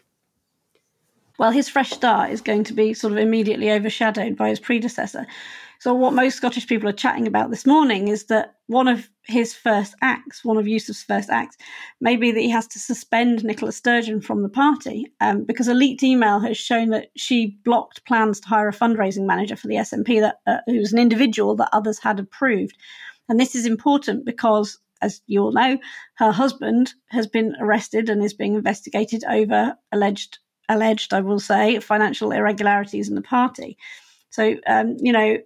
Well, 1.38 1.50
his 1.50 1.68
fresh 1.68 1.90
start 1.90 2.30
is 2.30 2.40
going 2.40 2.64
to 2.64 2.72
be 2.72 2.94
sort 2.94 3.12
of 3.12 3.18
immediately 3.18 3.70
overshadowed 3.70 4.36
by 4.36 4.48
his 4.48 4.60
predecessor. 4.60 5.26
So, 5.78 5.92
what 5.92 6.14
most 6.14 6.36
Scottish 6.36 6.66
people 6.66 6.88
are 6.88 6.94
chatting 6.94 7.26
about 7.26 7.50
this 7.50 7.66
morning 7.66 8.08
is 8.08 8.24
that 8.24 8.54
one 8.66 8.88
of 8.88 9.10
his 9.24 9.54
first 9.54 9.94
acts, 10.00 10.42
one 10.42 10.56
of 10.56 10.64
Yousaf's 10.64 11.02
first 11.02 11.28
acts, 11.28 11.58
may 12.00 12.16
be 12.16 12.32
that 12.32 12.40
he 12.40 12.48
has 12.48 12.66
to 12.68 12.78
suspend 12.78 13.44
Nicola 13.44 13.72
Sturgeon 13.72 14.22
from 14.22 14.42
the 14.42 14.48
party 14.48 15.12
um, 15.20 15.44
because 15.44 15.68
a 15.68 15.74
leaked 15.74 16.02
email 16.02 16.40
has 16.40 16.56
shown 16.56 16.88
that 16.90 17.08
she 17.16 17.58
blocked 17.64 18.06
plans 18.06 18.40
to 18.40 18.48
hire 18.48 18.68
a 18.68 18.72
fundraising 18.72 19.26
manager 19.26 19.56
for 19.56 19.66
the 19.66 19.74
SNP 19.74 20.20
that 20.20 20.36
uh, 20.46 20.58
who 20.64 20.78
was 20.78 20.94
an 20.94 20.98
individual 20.98 21.54
that 21.56 21.68
others 21.74 21.98
had 21.98 22.18
approved. 22.18 22.78
And 23.28 23.38
this 23.38 23.54
is 23.54 23.66
important 23.66 24.24
because, 24.24 24.78
as 25.02 25.20
you 25.26 25.42
all 25.42 25.52
know, 25.52 25.76
her 26.14 26.32
husband 26.32 26.94
has 27.10 27.26
been 27.26 27.54
arrested 27.60 28.08
and 28.08 28.24
is 28.24 28.32
being 28.32 28.54
investigated 28.54 29.24
over 29.28 29.76
alleged 29.92 30.38
alleged, 30.68 31.12
I 31.12 31.20
will 31.20 31.40
say, 31.40 31.80
financial 31.80 32.32
irregularities 32.32 33.08
in 33.08 33.14
the 33.14 33.22
party. 33.22 33.76
So, 34.30 34.56
um, 34.66 34.96
you 35.00 35.12
know, 35.12 35.38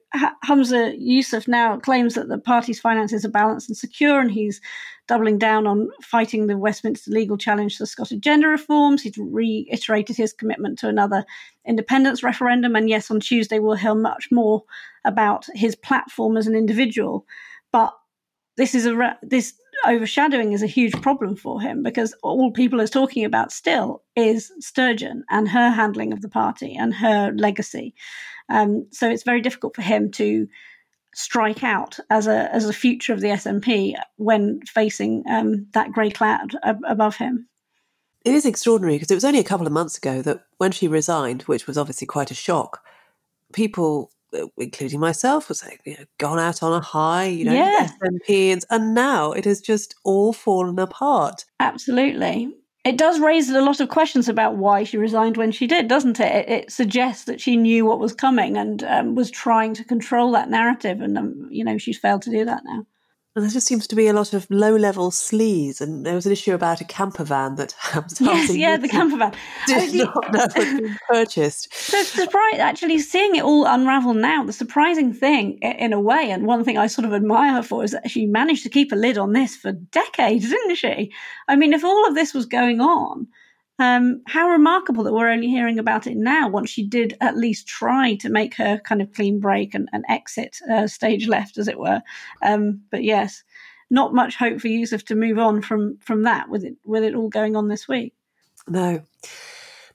Humza 0.44 0.98
Yousaf 1.00 1.46
now 1.46 1.78
claims 1.78 2.14
that 2.14 2.28
the 2.28 2.38
party's 2.38 2.80
finances 2.80 3.24
are 3.24 3.30
balanced 3.30 3.68
and 3.68 3.76
secure, 3.76 4.20
and 4.20 4.32
he's 4.32 4.60
doubling 5.06 5.38
down 5.38 5.66
on 5.66 5.90
fighting 6.02 6.46
the 6.46 6.58
Westminster 6.58 7.10
legal 7.10 7.36
challenge 7.36 7.78
to 7.78 7.86
Scottish 7.86 8.18
gender 8.18 8.48
reforms. 8.48 9.02
He's 9.02 9.16
reiterated 9.18 10.16
his 10.16 10.32
commitment 10.32 10.78
to 10.80 10.88
another 10.88 11.24
independence 11.66 12.22
referendum. 12.22 12.74
And 12.74 12.88
yes, 12.88 13.10
on 13.10 13.20
Tuesday, 13.20 13.58
we'll 13.58 13.76
hear 13.76 13.94
much 13.94 14.28
more 14.32 14.64
about 15.04 15.46
his 15.54 15.76
platform 15.76 16.36
as 16.36 16.46
an 16.46 16.54
individual. 16.54 17.26
But 17.72 17.92
this 18.56 18.74
is 18.74 18.86
a 18.86 19.18
this 19.22 19.54
overshadowing 19.86 20.52
is 20.52 20.62
a 20.62 20.66
huge 20.66 21.00
problem 21.02 21.36
for 21.36 21.60
him 21.60 21.82
because 21.82 22.14
all 22.22 22.50
people 22.50 22.80
are 22.80 22.86
talking 22.86 23.24
about 23.24 23.52
still 23.52 24.02
is 24.16 24.52
Sturgeon 24.60 25.24
and 25.30 25.48
her 25.48 25.70
handling 25.70 26.12
of 26.12 26.22
the 26.22 26.28
party 26.28 26.76
and 26.76 26.94
her 26.94 27.32
legacy. 27.36 27.94
Um, 28.48 28.86
so 28.90 29.08
it's 29.08 29.22
very 29.22 29.40
difficult 29.40 29.74
for 29.74 29.82
him 29.82 30.10
to 30.12 30.48
strike 31.14 31.64
out 31.64 31.98
as 32.08 32.26
a 32.26 32.54
as 32.54 32.68
a 32.68 32.72
future 32.72 33.12
of 33.12 33.20
the 33.20 33.28
SNP 33.28 33.94
when 34.16 34.60
facing 34.66 35.24
um, 35.28 35.66
that 35.72 35.92
grey 35.92 36.10
cloud 36.10 36.56
ab- 36.62 36.82
above 36.86 37.16
him. 37.16 37.48
It 38.24 38.34
is 38.34 38.44
extraordinary 38.44 38.96
because 38.96 39.10
it 39.10 39.14
was 39.14 39.24
only 39.24 39.38
a 39.38 39.44
couple 39.44 39.66
of 39.66 39.72
months 39.72 39.96
ago 39.96 40.20
that 40.22 40.44
when 40.58 40.72
she 40.72 40.88
resigned, 40.88 41.42
which 41.42 41.66
was 41.66 41.78
obviously 41.78 42.06
quite 42.06 42.30
a 42.30 42.34
shock, 42.34 42.84
people 43.52 44.10
including 44.56 45.00
myself, 45.00 45.48
was 45.48 45.64
like, 45.64 45.80
you 45.84 45.96
know, 45.96 46.04
gone 46.18 46.38
out 46.38 46.62
on 46.62 46.72
a 46.72 46.80
high, 46.80 47.26
you 47.26 47.44
know, 47.44 47.52
yeah. 47.52 47.90
SNP, 48.02 48.64
and 48.70 48.94
now 48.94 49.32
it 49.32 49.44
has 49.44 49.60
just 49.60 49.94
all 50.04 50.32
fallen 50.32 50.78
apart. 50.78 51.44
Absolutely. 51.58 52.54
It 52.82 52.96
does 52.96 53.20
raise 53.20 53.50
a 53.50 53.60
lot 53.60 53.80
of 53.80 53.90
questions 53.90 54.28
about 54.28 54.56
why 54.56 54.84
she 54.84 54.96
resigned 54.96 55.36
when 55.36 55.52
she 55.52 55.66
did, 55.66 55.86
doesn't 55.86 56.18
it? 56.18 56.34
It, 56.34 56.48
it 56.48 56.72
suggests 56.72 57.24
that 57.24 57.40
she 57.40 57.56
knew 57.56 57.84
what 57.84 57.98
was 57.98 58.14
coming 58.14 58.56
and 58.56 58.82
um, 58.84 59.14
was 59.14 59.30
trying 59.30 59.74
to 59.74 59.84
control 59.84 60.32
that 60.32 60.48
narrative, 60.48 61.00
and 61.00 61.18
um, 61.18 61.48
you 61.50 61.64
know 61.64 61.76
she's 61.76 61.98
failed 61.98 62.22
to 62.22 62.30
do 62.30 62.44
that 62.46 62.62
now. 62.64 62.86
And 63.36 63.44
there 63.44 63.50
just 63.50 63.68
seems 63.68 63.86
to 63.86 63.94
be 63.94 64.08
a 64.08 64.12
lot 64.12 64.32
of 64.32 64.48
low 64.50 64.74
level 64.74 65.12
sleaze. 65.12 65.80
And 65.80 66.04
there 66.04 66.16
was 66.16 66.26
an 66.26 66.32
issue 66.32 66.52
about 66.52 66.80
a 66.80 66.84
camper 66.84 67.22
van 67.22 67.54
that 67.54 67.74
Yes, 68.20 68.56
yeah, 68.56 68.76
the 68.76 68.88
camper 68.88 69.16
van. 69.18 69.32
Did 69.66 69.94
not 69.94 70.32
know 70.32 70.40
had 70.40 70.54
been 70.54 70.96
purchased. 71.08 71.72
So 71.72 72.02
surprise, 72.02 72.58
actually 72.58 72.98
seeing 72.98 73.36
it 73.36 73.44
all 73.44 73.66
unravel 73.66 74.14
now, 74.14 74.44
the 74.44 74.52
surprising 74.52 75.12
thing 75.12 75.58
in 75.62 75.92
a 75.92 76.00
way, 76.00 76.30
and 76.32 76.44
one 76.44 76.64
thing 76.64 76.76
I 76.76 76.88
sort 76.88 77.04
of 77.04 77.14
admire 77.14 77.52
her 77.52 77.62
for 77.62 77.84
is 77.84 77.92
that 77.92 78.10
she 78.10 78.26
managed 78.26 78.64
to 78.64 78.68
keep 78.68 78.90
a 78.90 78.96
lid 78.96 79.16
on 79.16 79.32
this 79.32 79.54
for 79.54 79.70
decades, 79.72 80.50
didn't 80.50 80.74
she? 80.76 81.12
I 81.46 81.54
mean, 81.54 81.72
if 81.72 81.84
all 81.84 82.08
of 82.08 82.16
this 82.16 82.34
was 82.34 82.46
going 82.46 82.80
on, 82.80 83.28
um, 83.80 84.20
how 84.26 84.50
remarkable 84.50 85.02
that 85.04 85.12
we're 85.14 85.30
only 85.30 85.48
hearing 85.48 85.78
about 85.78 86.06
it 86.06 86.16
now, 86.16 86.48
once 86.48 86.68
she 86.68 86.86
did 86.86 87.16
at 87.22 87.36
least 87.36 87.66
try 87.66 88.14
to 88.16 88.28
make 88.28 88.54
her 88.56 88.78
kind 88.78 89.00
of 89.00 89.12
clean 89.14 89.40
break 89.40 89.74
and, 89.74 89.88
and 89.92 90.04
exit 90.08 90.58
uh, 90.70 90.86
stage 90.86 91.26
left, 91.26 91.56
as 91.56 91.66
it 91.66 91.78
were. 91.78 92.02
Um, 92.42 92.82
but 92.90 93.02
yes, 93.02 93.42
not 93.88 94.12
much 94.12 94.36
hope 94.36 94.60
for 94.60 94.68
Yousaf 94.68 95.06
to 95.06 95.14
move 95.14 95.38
on 95.38 95.62
from 95.62 95.96
from 95.98 96.24
that 96.24 96.50
with 96.50 96.62
it 96.62 96.76
with 96.84 97.02
it 97.02 97.14
all 97.14 97.30
going 97.30 97.56
on 97.56 97.68
this 97.68 97.88
week. 97.88 98.14
No. 98.68 99.02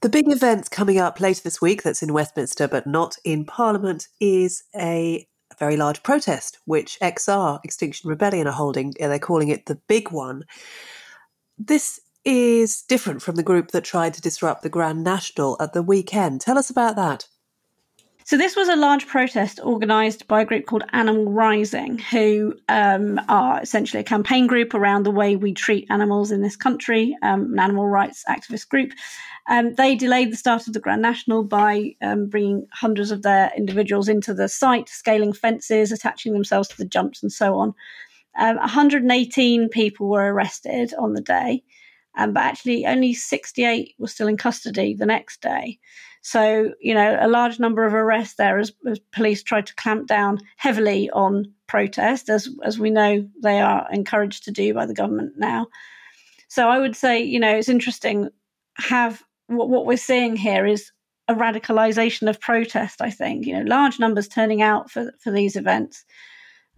The 0.02 0.10
big 0.10 0.30
event 0.30 0.72
coming 0.72 0.98
up 0.98 1.20
later 1.20 1.42
this 1.44 1.62
week 1.62 1.84
that's 1.84 2.04
in 2.04 2.12
Westminster 2.12 2.68
but 2.68 2.88
not 2.88 3.16
in 3.24 3.46
Parliament 3.46 4.08
is 4.20 4.64
a 4.76 5.28
very 5.60 5.78
large 5.78 6.04
protest, 6.04 6.58
which 6.66 6.98
XR, 7.02 7.60
Extinction 7.64 8.10
Rebellion, 8.10 8.48
are 8.48 8.52
holding. 8.52 8.94
They're 9.00 9.20
calling 9.20 9.50
it 9.50 9.68
the 9.68 9.80
big 9.88 10.12
one. 10.12 10.44
This 11.58 12.02
is 12.26 12.82
different 12.82 13.22
from 13.22 13.36
the 13.36 13.44
group 13.44 13.72
that 13.72 13.84
tried 13.84 14.14
to 14.16 14.22
disrupt 14.22 14.64
the 14.64 14.70
Grand 14.70 15.04
National 15.04 15.56
at 15.60 15.74
the 15.74 15.84
weekend. 15.84 16.42
Tell 16.42 16.58
us 16.58 16.70
about 16.70 16.96
that. 16.96 17.28
So, 18.28 18.38
this 18.38 18.56
was 18.56 18.68
a 18.68 18.76
large 18.76 19.06
protest 19.06 19.60
organised 19.60 20.28
by 20.28 20.42
a 20.42 20.46
group 20.46 20.66
called 20.66 20.84
Animal 20.94 21.32
Rising, 21.32 22.00
who 22.00 22.56
um, 22.68 23.22
are 23.30 23.62
essentially 23.62 24.02
a 24.02 24.04
campaign 24.04 24.48
group 24.48 24.74
around 24.74 25.04
the 25.04 25.12
way 25.12 25.36
we 25.36 25.54
treat 25.54 25.86
animals 25.92 26.32
in 26.32 26.42
this 26.42 26.56
country, 26.56 27.16
um, 27.22 27.54
an 27.54 27.60
animal 27.60 27.88
rights 27.88 28.24
activist 28.28 28.68
group. 28.68 28.94
Um, 29.48 29.76
they 29.76 29.94
delayed 29.94 30.32
the 30.32 30.38
start 30.38 30.66
of 30.66 30.74
the 30.74 30.80
Grand 30.80 31.04
National 31.04 31.44
by 31.44 31.96
um, 32.02 32.26
bringing 32.26 32.66
hundreds 32.74 33.12
of 33.12 33.22
their 33.22 33.52
individuals 33.56 34.10
into 34.10 34.34
the 34.34 34.50
site, 34.50 34.90
scaling 34.90 35.32
fences, 35.32 35.92
attaching 35.92 36.34
themselves 36.34 36.68
to 36.70 36.78
the 36.78 36.86
jumps, 36.86 37.22
and 37.22 37.32
so 37.32 37.60
on. 37.60 37.76
118 38.38 39.62
um, 39.62 39.70
people 39.70 40.10
were 40.10 40.34
arrested 40.34 40.96
on 40.98 41.14
the 41.14 41.22
day 41.22 41.64
um, 42.18 42.34
but 42.34 42.44
actually 42.44 42.86
only 42.86 43.14
68 43.14 43.96
were 43.98 44.08
still 44.08 44.28
in 44.28 44.38
custody 44.38 44.94
the 44.94 45.06
next 45.06 45.42
day. 45.42 45.80
So, 46.22 46.74
you 46.80 46.96
know, 46.96 47.18
a 47.22 47.28
large 47.28 47.60
number 47.60 47.86
of 47.86 47.94
arrests 47.94 48.36
there 48.36 48.58
as, 48.58 48.72
as 48.88 49.00
police 49.12 49.44
tried 49.44 49.68
to 49.68 49.76
clamp 49.76 50.08
down 50.08 50.40
heavily 50.58 51.10
on 51.12 51.54
protest, 51.68 52.30
as, 52.30 52.50
as 52.64 52.80
we 52.80 52.90
know 52.90 53.30
they 53.44 53.60
are 53.60 53.88
encouraged 53.92 54.46
to 54.46 54.52
do 54.52 54.74
by 54.74 54.88
the 54.88 54.94
government 54.96 55.34
now. 55.38 55.68
So 56.48 56.68
I 56.68 56.80
would 56.80 56.96
say, 56.96 57.22
you 57.22 57.40
know, 57.40 57.56
it's 57.56 57.70
interesting 57.70 58.30
have 58.78 59.22
what, 59.48 59.70
what 59.70 59.86
we're 59.86 59.98
seeing 59.98 60.36
here 60.36 60.66
is 60.66 60.92
a 61.28 61.36
radicalization 61.36 62.30
of 62.30 62.40
protest, 62.40 63.02
I 63.02 63.12
think, 63.12 63.46
you 63.46 63.54
know, 63.54 63.66
large 63.70 64.00
numbers 64.00 64.28
turning 64.28 64.62
out 64.62 64.90
for, 64.90 65.12
for 65.20 65.32
these 65.32 65.56
events 65.56 66.06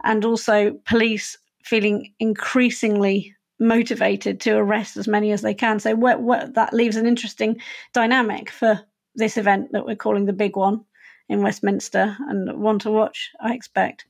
and 0.04 0.24
also 0.24 0.72
police 0.86 1.38
feeling 1.64 2.12
increasingly 2.18 3.34
motivated 3.58 4.40
to 4.40 4.52
arrest 4.52 4.96
as 4.96 5.08
many 5.08 5.32
as 5.32 5.42
they 5.42 5.54
can. 5.54 5.80
So 5.80 5.94
what, 5.94 6.20
what, 6.20 6.54
that 6.54 6.72
leaves 6.72 6.96
an 6.96 7.06
interesting 7.06 7.60
dynamic 7.92 8.50
for 8.50 8.80
this 9.14 9.36
event 9.36 9.72
that 9.72 9.84
we're 9.84 9.96
calling 9.96 10.26
the 10.26 10.32
big 10.32 10.56
one 10.56 10.84
in 11.28 11.42
Westminster 11.42 12.16
and 12.28 12.60
one 12.60 12.78
to 12.80 12.90
watch, 12.90 13.30
I 13.40 13.54
expect. 13.54 14.06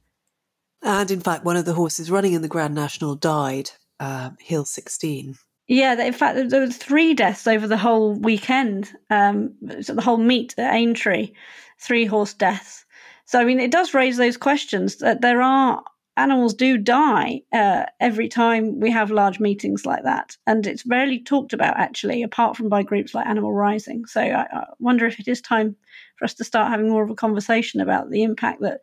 And 0.83 1.11
in 1.11 1.21
fact, 1.21 1.45
one 1.45 1.57
of 1.57 1.65
the 1.65 1.75
horses 1.75 2.11
running 2.11 2.35
in 2.35 2.43
the 2.43 2.49
Grand 2.49 2.75
National 2.75 3.15
died, 3.15 3.71
uh, 3.99 4.31
Hill 4.39 4.65
16. 4.65 5.37
Yeah, 5.67 6.01
in 6.03 6.13
fact, 6.13 6.49
there 6.49 6.61
were 6.61 6.69
three 6.69 7.13
deaths 7.13 7.47
over 7.47 7.67
the 7.67 7.77
whole 7.77 8.15
weekend, 8.15 8.91
um, 9.11 9.53
so 9.83 9.95
the 9.95 10.01
whole 10.01 10.17
meet 10.17 10.55
at 10.57 10.73
Aintree, 10.73 11.33
three 11.79 12.07
horse 12.07 12.33
deaths. 12.33 12.87
So, 13.27 13.39
I 13.39 13.45
mean, 13.45 13.61
it 13.61 13.71
does 13.71 13.93
raise 13.93 14.17
those 14.17 14.39
questions 14.39 14.97
that 14.97 15.21
there 15.21 15.43
are 15.43 15.85
animals 16.19 16.55
do 16.55 16.79
die 16.79 17.43
uh, 17.53 17.87
every 18.01 18.29
time 18.29 18.81
we 18.81 18.91
have 18.91 19.11
large 19.11 19.41
meetings 19.41 19.87
like 19.87 20.05
that. 20.05 20.37
And 20.47 20.67
it's 20.67 20.87
rarely 20.87 21.21
talked 21.21 21.53
about, 21.53 21.77
actually, 21.79 22.23
apart 22.23 22.57
from 22.57 22.69
by 22.69 22.83
groups 22.83 23.15
like 23.15 23.27
Animal 23.27 23.53
Rising. 23.53 24.07
So, 24.07 24.21
I, 24.21 24.47
I 24.53 24.65
wonder 24.79 25.07
if 25.07 25.19
it 25.21 25.29
is 25.29 25.41
time 25.41 25.77
for 26.17 26.25
us 26.25 26.35
to 26.35 26.45
start 26.45 26.71
having 26.71 26.89
more 26.89 27.05
of 27.05 27.11
a 27.11 27.15
conversation 27.15 27.81
about 27.81 28.11
the 28.11 28.23
impact 28.23 28.61
that 28.63 28.81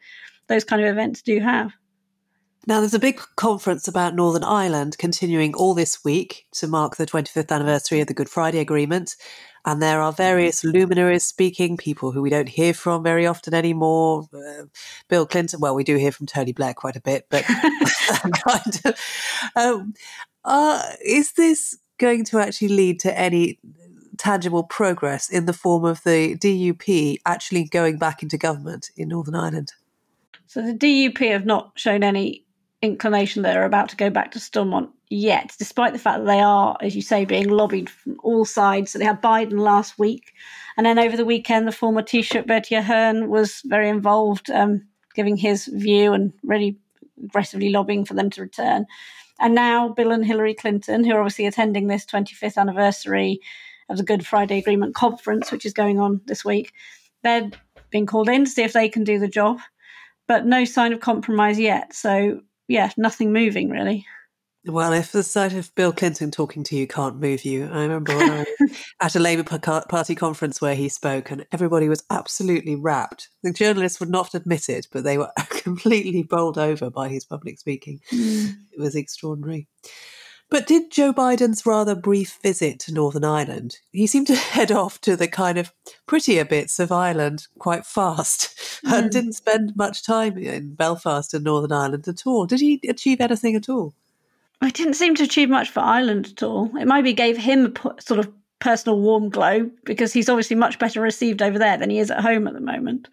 those 0.47 0.63
kind 0.63 0.81
of 0.81 0.87
events 0.87 1.21
do 1.21 1.39
have. 1.39 1.71
Now, 2.67 2.79
there's 2.79 2.95
a 2.95 2.99
big 2.99 3.21
conference 3.35 3.87
about 3.87 4.15
Northern 4.15 4.43
Ireland 4.43 4.97
continuing 4.97 5.53
all 5.53 5.75
this 5.75 6.03
week 6.03 6.47
to 6.53 6.67
mark 6.67 6.95
the 6.95 7.05
25th 7.05 7.51
anniversary 7.51 8.01
of 8.01 8.07
the 8.07 8.15
Good 8.15 8.29
Friday 8.29 8.57
Agreement. 8.57 9.15
And 9.65 9.81
there 9.81 10.01
are 10.01 10.11
various 10.11 10.63
luminaries 10.63 11.23
speaking, 11.23 11.77
people 11.77 12.11
who 12.11 12.23
we 12.23 12.31
don't 12.31 12.49
hear 12.49 12.73
from 12.73 13.03
very 13.03 13.27
often 13.27 13.53
anymore. 13.53 14.27
Uh, 14.33 14.65
Bill 15.09 15.27
Clinton, 15.27 15.59
well, 15.59 15.75
we 15.75 15.83
do 15.83 15.95
hear 15.97 16.11
from 16.11 16.25
Tony 16.25 16.53
Blair 16.53 16.73
quite 16.73 16.95
a 16.95 17.01
bit, 17.01 17.27
but 17.29 17.43
kind 18.47 18.81
of, 18.85 18.99
um, 19.55 19.93
uh, 20.43 20.81
is 21.03 21.33
this 21.33 21.77
going 21.99 22.25
to 22.25 22.39
actually 22.39 22.69
lead 22.69 22.99
to 23.01 23.19
any 23.19 23.59
tangible 24.17 24.63
progress 24.63 25.29
in 25.29 25.45
the 25.45 25.53
form 25.53 25.85
of 25.85 26.01
the 26.03 26.35
DUP 26.35 27.17
actually 27.27 27.65
going 27.65 27.97
back 27.97 28.23
into 28.23 28.37
government 28.37 28.89
in 28.97 29.09
Northern 29.09 29.35
Ireland? 29.35 29.73
So 30.47 30.61
the 30.61 30.73
DUP 30.73 31.31
have 31.31 31.45
not 31.45 31.71
shown 31.75 32.03
any 32.03 32.44
inclination 32.85 33.43
that 33.43 33.57
are 33.57 33.65
about 33.65 33.89
to 33.89 33.95
go 33.95 34.09
back 34.09 34.31
to 34.31 34.39
Stormont 34.39 34.89
yet, 35.09 35.55
despite 35.57 35.93
the 35.93 35.99
fact 35.99 36.19
that 36.19 36.25
they 36.25 36.39
are, 36.39 36.77
as 36.81 36.95
you 36.95 37.01
say, 37.01 37.25
being 37.25 37.49
lobbied 37.49 37.89
from 37.89 38.17
all 38.23 38.45
sides. 38.45 38.91
So 38.91 38.99
they 38.99 39.05
had 39.05 39.21
Biden 39.21 39.59
last 39.59 39.99
week, 39.99 40.33
and 40.77 40.85
then 40.85 40.99
over 40.99 41.15
the 41.15 41.25
weekend, 41.25 41.67
the 41.67 41.71
former 41.71 42.01
Taoiseach 42.01 42.47
Bertie 42.47 42.75
Ahern 42.75 43.29
was 43.29 43.61
very 43.65 43.89
involved, 43.89 44.49
um, 44.49 44.87
giving 45.13 45.37
his 45.37 45.65
view 45.65 46.13
and 46.13 46.33
really 46.43 46.77
aggressively 47.23 47.69
lobbying 47.69 48.05
for 48.05 48.13
them 48.13 48.29
to 48.31 48.41
return. 48.41 48.85
And 49.39 49.53
now 49.53 49.89
Bill 49.89 50.11
and 50.11 50.25
Hillary 50.25 50.53
Clinton, 50.53 51.03
who 51.03 51.13
are 51.13 51.21
obviously 51.21 51.45
attending 51.45 51.87
this 51.87 52.05
25th 52.05 52.57
anniversary 52.57 53.39
of 53.89 53.97
the 53.97 54.03
Good 54.03 54.25
Friday 54.25 54.57
Agreement 54.57 54.95
conference, 54.95 55.51
which 55.51 55.65
is 55.65 55.73
going 55.73 55.99
on 55.99 56.21
this 56.25 56.43
week, 56.43 56.71
they're 57.23 57.49
being 57.89 58.05
called 58.05 58.29
in 58.29 58.45
to 58.45 58.51
see 58.51 58.63
if 58.63 58.73
they 58.73 58.89
can 58.89 59.03
do 59.03 59.19
the 59.19 59.27
job, 59.27 59.59
but 60.27 60.45
no 60.45 60.65
sign 60.65 60.93
of 60.93 60.99
compromise 60.99 61.59
yet. 61.59 61.93
So 61.93 62.41
yeah, 62.67 62.91
nothing 62.97 63.33
moving 63.33 63.69
really. 63.69 64.05
Well, 64.67 64.93
if 64.93 65.11
the 65.11 65.21
sight 65.21 65.53
of 65.53 65.73
Bill 65.75 65.93
Clinton 65.93 66.31
talking 66.31 66.63
to 66.63 66.75
you 66.75 66.87
can't 66.87 67.19
move 67.19 67.45
you, 67.45 67.69
I 67.71 67.83
remember 67.83 68.13
I 68.13 68.45
at 69.01 69.15
a 69.15 69.19
Labour 69.19 69.43
Party 69.43 70.15
conference 70.15 70.59
where 70.59 70.73
he 70.73 70.89
spoke, 70.89 71.29
and 71.29 71.45
everybody 71.51 71.87
was 71.87 72.03
absolutely 72.09 72.75
rapt. 72.75 73.29
The 73.43 73.53
journalists 73.53 73.99
would 73.99 74.09
not 74.09 74.33
admit 74.33 74.67
it, 74.67 74.87
but 74.91 75.03
they 75.03 75.19
were 75.19 75.31
completely 75.51 76.23
bowled 76.23 76.57
over 76.57 76.89
by 76.89 77.09
his 77.09 77.25
public 77.25 77.59
speaking. 77.59 77.99
Mm. 78.11 78.55
It 78.71 78.79
was 78.79 78.95
extraordinary. 78.95 79.67
But 80.49 80.67
did 80.67 80.91
Joe 80.91 81.11
Biden's 81.11 81.65
rather 81.65 81.95
brief 81.95 82.39
visit 82.43 82.79
to 82.81 82.93
Northern 82.93 83.25
Ireland, 83.25 83.79
he 83.91 84.07
seemed 84.07 84.27
to 84.27 84.35
head 84.55 84.71
off 84.71 85.01
to 85.01 85.15
the 85.15 85.27
kind 85.27 85.57
of 85.57 85.73
prettier 86.05 86.45
bits 86.45 86.79
of 86.79 86.91
Ireland 86.91 87.47
quite 87.59 87.85
fast 87.85 88.55
mm. 88.85 88.93
and 88.93 89.11
didn't 89.11 89.33
spend 89.33 89.75
much 89.75 90.05
time 90.05 90.37
in 90.37 90.75
Belfast 90.75 91.33
and 91.33 91.43
Northern 91.43 91.71
Ireland 91.71 92.07
at 92.07 92.25
all. 92.25 92.45
Did 92.45 92.59
he 92.59 92.79
achieve 92.87 93.21
anything 93.21 93.55
at 93.55 93.69
all? 93.69 93.93
I 94.61 94.69
didn't 94.69 94.93
seem 94.93 95.15
to 95.15 95.23
achieve 95.23 95.49
much 95.49 95.69
for 95.69 95.81
Ireland 95.81 96.27
at 96.27 96.43
all. 96.43 96.75
It 96.77 96.85
maybe 96.85 97.13
gave 97.13 97.37
him 97.37 97.73
a 97.83 98.01
sort 98.01 98.19
of 98.19 98.31
personal 98.59 98.99
warm 98.99 99.29
glow 99.29 99.69
because 99.83 100.13
he's 100.13 100.29
obviously 100.29 100.55
much 100.55 100.79
better 100.79 101.01
received 101.01 101.41
over 101.41 101.59
there 101.59 101.77
than 101.77 101.89
he 101.89 101.99
is 101.99 102.09
at 102.09 102.21
home 102.21 102.47
at 102.47 102.53
the 102.53 102.61
moment. 102.61 103.09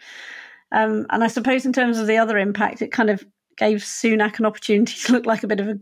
Um, 0.71 1.07
and 1.11 1.23
I 1.23 1.27
suppose 1.27 1.67
in 1.67 1.73
terms 1.73 1.99
of 1.99 2.07
the 2.07 2.17
other 2.17 2.39
impact, 2.39 2.81
it 2.81 2.93
kind 2.93 3.11
of 3.11 3.25
gave 3.57 3.79
Sunak 3.79 4.39
an 4.39 4.47
opportunity 4.47 4.95
to 5.05 5.13
look 5.13 5.27
like 5.27 5.43
a 5.43 5.49
bit 5.49 5.61
of 5.61 5.69
a 5.69 5.79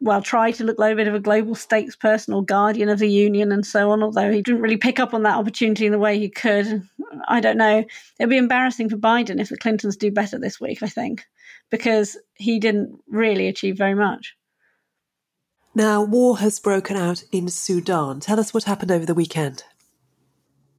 well, 0.00 0.22
try 0.22 0.50
to 0.52 0.64
look 0.64 0.78
like 0.78 0.92
a 0.92 0.96
bit 0.96 1.08
of 1.08 1.14
a 1.14 1.20
global 1.20 1.54
statesperson 1.54 2.34
or 2.34 2.42
guardian 2.42 2.88
of 2.88 2.98
the 2.98 3.10
union 3.10 3.52
and 3.52 3.66
so 3.66 3.90
on, 3.90 4.02
although 4.02 4.30
he 4.30 4.42
didn't 4.42 4.62
really 4.62 4.76
pick 4.76 4.98
up 4.98 5.12
on 5.12 5.22
that 5.24 5.36
opportunity 5.36 5.86
in 5.86 5.92
the 5.92 5.98
way 5.98 6.18
he 6.18 6.30
could. 6.30 6.82
I 7.28 7.40
don't 7.40 7.58
know. 7.58 7.84
It'd 8.18 8.30
be 8.30 8.38
embarrassing 8.38 8.88
for 8.88 8.96
Biden 8.96 9.40
if 9.40 9.50
the 9.50 9.56
Clintons 9.56 9.96
do 9.96 10.10
better 10.10 10.38
this 10.38 10.60
week, 10.60 10.82
I 10.82 10.88
think, 10.88 11.24
because 11.70 12.16
he 12.34 12.58
didn't 12.58 12.98
really 13.08 13.48
achieve 13.48 13.76
very 13.76 13.94
much. 13.94 14.34
Now, 15.74 16.02
war 16.02 16.38
has 16.38 16.58
broken 16.58 16.96
out 16.96 17.24
in 17.30 17.48
Sudan. 17.48 18.20
Tell 18.20 18.40
us 18.40 18.54
what 18.54 18.64
happened 18.64 18.90
over 18.90 19.04
the 19.04 19.12
weekend. 19.12 19.64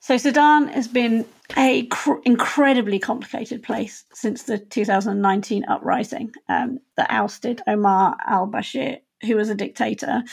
So, 0.07 0.15
Sudan 0.15 0.69
has 0.69 0.87
been 0.87 1.25
a 1.57 1.85
cr- 1.87 2.21
incredibly 2.23 2.97
complicated 2.97 3.61
place 3.61 4.05
since 4.13 4.43
the 4.43 4.57
2019 4.57 5.65
uprising 5.65 6.33
um, 6.47 6.79
that 6.95 7.11
ousted 7.11 7.61
Omar 7.67 8.15
al 8.25 8.47
Bashir, 8.47 9.01
who 9.23 9.35
was 9.35 9.49
a 9.49 9.53
dictator. 9.53 10.23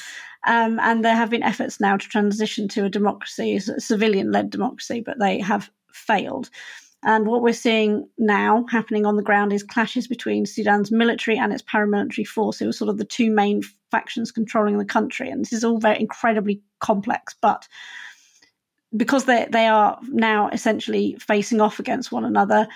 Um, 0.46 0.78
and 0.78 1.04
there 1.04 1.16
have 1.16 1.28
been 1.28 1.42
efforts 1.42 1.80
now 1.80 1.96
to 1.96 2.08
transition 2.08 2.68
to 2.68 2.84
a 2.84 2.88
democracy, 2.88 3.56
a 3.56 3.80
civilian 3.80 4.30
led 4.30 4.50
democracy, 4.50 5.02
but 5.04 5.18
they 5.18 5.40
have 5.40 5.68
failed. 5.92 6.50
And 7.02 7.26
what 7.26 7.42
we're 7.42 7.52
seeing 7.52 8.08
now 8.16 8.66
happening 8.70 9.06
on 9.06 9.16
the 9.16 9.24
ground 9.24 9.52
is 9.52 9.64
clashes 9.64 10.06
between 10.06 10.46
Sudan's 10.46 10.92
military 10.92 11.36
and 11.36 11.52
its 11.52 11.64
paramilitary 11.64 12.28
force, 12.28 12.60
who 12.60 12.68
are 12.68 12.72
sort 12.72 12.90
of 12.90 12.98
the 12.98 13.04
two 13.04 13.28
main 13.28 13.62
factions 13.90 14.30
controlling 14.30 14.78
the 14.78 14.84
country. 14.84 15.30
And 15.30 15.40
this 15.40 15.52
is 15.52 15.64
all 15.64 15.80
very 15.80 15.98
incredibly 15.98 16.62
complex, 16.78 17.34
but 17.42 17.66
because 18.96 19.24
they 19.24 19.46
they 19.50 19.66
are 19.66 19.98
now 20.08 20.48
essentially 20.48 21.16
facing 21.20 21.60
off 21.60 21.78
against 21.78 22.12
one 22.12 22.24
another, 22.24 22.68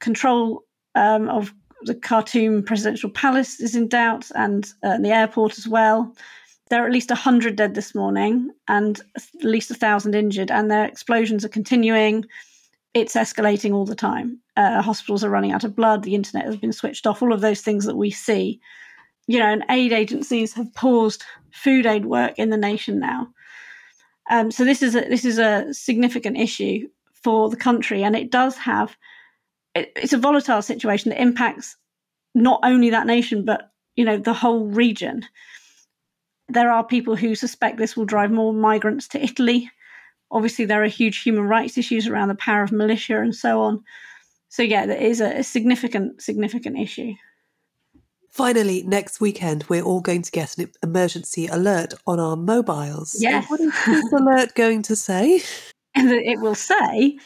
control 0.00 0.64
um, 0.94 1.28
of 1.28 1.52
the 1.82 1.94
Khartoum 1.94 2.62
presidential 2.64 3.10
palace 3.10 3.60
is 3.60 3.74
in 3.74 3.88
doubt, 3.88 4.30
and 4.34 4.72
uh, 4.82 4.98
the 4.98 5.10
airport 5.10 5.58
as 5.58 5.68
well. 5.68 6.14
There 6.70 6.82
are 6.82 6.86
at 6.86 6.92
least 6.92 7.08
100 7.08 7.56
dead 7.56 7.74
this 7.74 7.94
morning 7.94 8.50
and 8.68 9.00
at 9.16 9.24
least 9.42 9.70
1,000 9.70 10.14
injured, 10.14 10.50
and 10.50 10.70
their 10.70 10.84
explosions 10.84 11.44
are 11.44 11.48
continuing. 11.50 12.26
It's 12.94 13.14
escalating 13.14 13.72
all 13.72 13.86
the 13.86 13.94
time. 13.94 14.40
Uh, 14.56 14.82
hospitals 14.82 15.24
are 15.24 15.30
running 15.30 15.52
out 15.52 15.64
of 15.64 15.76
blood. 15.76 16.02
The 16.02 16.14
internet 16.14 16.44
has 16.44 16.56
been 16.56 16.72
switched 16.72 17.06
off. 17.06 17.22
All 17.22 17.32
of 17.32 17.40
those 17.40 17.62
things 17.62 17.84
that 17.86 17.96
we 17.96 18.10
see. 18.10 18.60
You 19.26 19.38
know, 19.38 19.46
and 19.46 19.64
aid 19.70 19.92
agencies 19.92 20.52
have 20.54 20.72
paused 20.74 21.22
food 21.52 21.86
aid 21.86 22.06
work 22.06 22.38
in 22.38 22.50
the 22.50 22.56
nation 22.56 22.98
now. 22.98 23.28
Um, 24.30 24.50
so 24.50 24.64
this 24.64 24.82
is 24.82 24.94
a, 24.94 25.00
this 25.00 25.24
is 25.24 25.38
a 25.38 25.72
significant 25.72 26.36
issue 26.36 26.88
for 27.14 27.48
the 27.48 27.56
country, 27.56 28.02
and 28.02 28.14
it 28.14 28.30
does 28.30 28.56
have 28.56 28.96
it, 29.74 29.92
it's 29.96 30.12
a 30.12 30.18
volatile 30.18 30.62
situation 30.62 31.10
that 31.10 31.20
impacts 31.20 31.76
not 32.34 32.60
only 32.62 32.90
that 32.90 33.06
nation 33.06 33.44
but 33.44 33.72
you 33.96 34.04
know 34.04 34.18
the 34.18 34.34
whole 34.34 34.66
region. 34.66 35.24
There 36.48 36.70
are 36.70 36.84
people 36.84 37.16
who 37.16 37.34
suspect 37.34 37.76
this 37.76 37.96
will 37.96 38.06
drive 38.06 38.30
more 38.30 38.54
migrants 38.54 39.08
to 39.08 39.22
Italy. 39.22 39.70
Obviously, 40.30 40.64
there 40.64 40.82
are 40.82 40.88
huge 40.88 41.18
human 41.18 41.44
rights 41.44 41.76
issues 41.76 42.06
around 42.06 42.28
the 42.28 42.34
power 42.34 42.62
of 42.62 42.72
militia 42.72 43.20
and 43.20 43.34
so 43.34 43.60
on. 43.60 43.82
So 44.48 44.62
yeah, 44.62 44.86
there 44.86 45.00
is 45.00 45.20
a, 45.20 45.38
a 45.38 45.42
significant 45.42 46.22
significant 46.22 46.78
issue. 46.78 47.14
Finally, 48.30 48.82
next 48.84 49.20
weekend, 49.20 49.64
we're 49.68 49.82
all 49.82 50.00
going 50.00 50.22
to 50.22 50.30
get 50.30 50.56
an 50.58 50.70
emergency 50.82 51.46
alert 51.46 51.94
on 52.06 52.20
our 52.20 52.36
mobiles. 52.36 53.16
Yes. 53.18 53.48
What 53.48 53.60
is 53.60 53.72
this 53.86 54.12
alert 54.12 54.54
going 54.54 54.82
to 54.82 54.96
say? 54.96 55.42
it 55.94 56.40
will 56.40 56.54
say, 56.54 57.18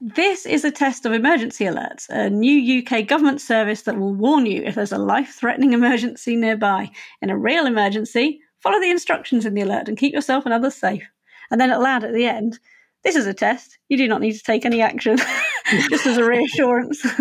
This 0.00 0.44
is 0.44 0.64
a 0.64 0.70
test 0.70 1.06
of 1.06 1.12
emergency 1.12 1.64
alerts, 1.64 2.08
a 2.08 2.28
new 2.28 2.82
UK 2.82 3.06
government 3.06 3.40
service 3.40 3.82
that 3.82 3.98
will 3.98 4.14
warn 4.14 4.46
you 4.46 4.62
if 4.62 4.74
there's 4.74 4.92
a 4.92 4.98
life 4.98 5.36
threatening 5.38 5.72
emergency 5.72 6.36
nearby. 6.36 6.90
In 7.22 7.30
a 7.30 7.38
real 7.38 7.66
emergency, 7.66 8.40
follow 8.60 8.80
the 8.80 8.90
instructions 8.90 9.46
in 9.46 9.54
the 9.54 9.62
alert 9.62 9.88
and 9.88 9.96
keep 9.96 10.12
yourself 10.12 10.44
and 10.44 10.52
others 10.52 10.74
safe. 10.74 11.08
And 11.50 11.60
then 11.60 11.70
it'll 11.70 11.86
add 11.86 12.04
at 12.04 12.12
the 12.12 12.26
end, 12.26 12.58
This 13.04 13.16
is 13.16 13.26
a 13.26 13.34
test. 13.34 13.78
You 13.88 13.96
do 13.96 14.08
not 14.08 14.20
need 14.20 14.32
to 14.32 14.42
take 14.42 14.66
any 14.66 14.82
action, 14.82 15.18
just 15.88 16.06
as 16.06 16.18
a 16.18 16.24
reassurance. 16.24 17.06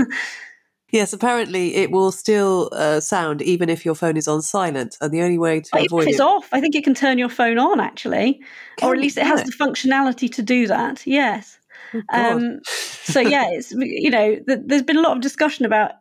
Yes, 0.92 1.12
apparently 1.12 1.76
it 1.76 1.92
will 1.92 2.14
still 2.14 2.70
uh, 2.72 3.02
sound 3.02 3.42
even 3.42 3.70
if 3.70 3.86
your 3.86 3.96
phone 3.96 4.16
is 4.16 4.28
on 4.28 4.42
silent, 4.42 4.98
and 5.02 5.12
the 5.12 5.22
only 5.22 5.38
way 5.38 5.60
to 5.60 5.70
avoid 5.86 6.04
if 6.04 6.10
it's 6.10 6.20
it, 6.20 6.24
off, 6.24 6.48
I 6.54 6.62
think 6.62 6.76
it 6.76 6.84
can 6.86 6.94
turn 6.94 7.18
your 7.18 7.30
phone 7.30 7.60
on 7.60 7.82
actually, 7.82 8.42
or 8.82 8.94
at 8.94 9.00
least 9.00 9.18
it 9.18 9.26
has 9.26 9.42
it? 9.42 9.48
the 9.48 9.52
functionality 9.52 10.32
to 10.34 10.42
do 10.42 10.66
that. 10.68 11.06
Yes. 11.06 11.60
Oh, 11.94 12.02
um, 12.10 12.60
so 12.64 13.20
yeah, 13.20 13.48
it's 13.52 13.72
you 13.72 14.10
know, 14.10 14.36
th- 14.36 14.60
there's 14.66 14.84
been 14.84 14.98
a 14.98 15.02
lot 15.02 15.18
of 15.18 15.22
discussion 15.22 15.66
about 15.66 15.92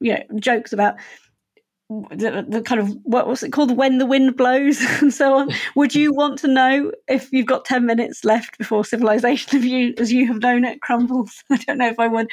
you 0.00 0.14
know 0.14 0.22
jokes 0.38 0.72
about 0.72 0.96
the, 1.88 2.44
the, 2.48 2.62
kind 2.62 2.80
of 2.80 2.96
what 3.04 3.28
was 3.28 3.42
it 3.42 3.52
called 3.52 3.76
when 3.76 3.98
the 3.98 4.06
wind 4.06 4.36
blows 4.36 4.80
and 5.00 5.14
so 5.14 5.34
on 5.34 5.50
would 5.76 5.94
you 5.94 6.12
want 6.14 6.38
to 6.40 6.48
know 6.48 6.90
if 7.08 7.32
you've 7.32 7.46
got 7.46 7.64
10 7.64 7.86
minutes 7.86 8.24
left 8.24 8.58
before 8.58 8.84
civilization 8.84 9.56
of 9.56 9.64
you 9.64 9.94
as 9.98 10.12
you 10.12 10.26
have 10.26 10.42
known 10.42 10.64
it 10.64 10.80
crumbles 10.80 11.44
i 11.50 11.56
don't 11.56 11.78
know 11.78 11.88
if 11.88 12.00
i 12.00 12.08
would 12.08 12.28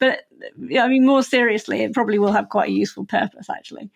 but 0.00 0.20
i 0.74 0.88
mean 0.88 1.04
more 1.04 1.22
seriously 1.22 1.82
it 1.82 1.94
probably 1.94 2.18
will 2.18 2.32
have 2.32 2.48
quite 2.48 2.68
a 2.68 2.72
useful 2.72 3.04
purpose 3.04 3.48
actually 3.50 3.90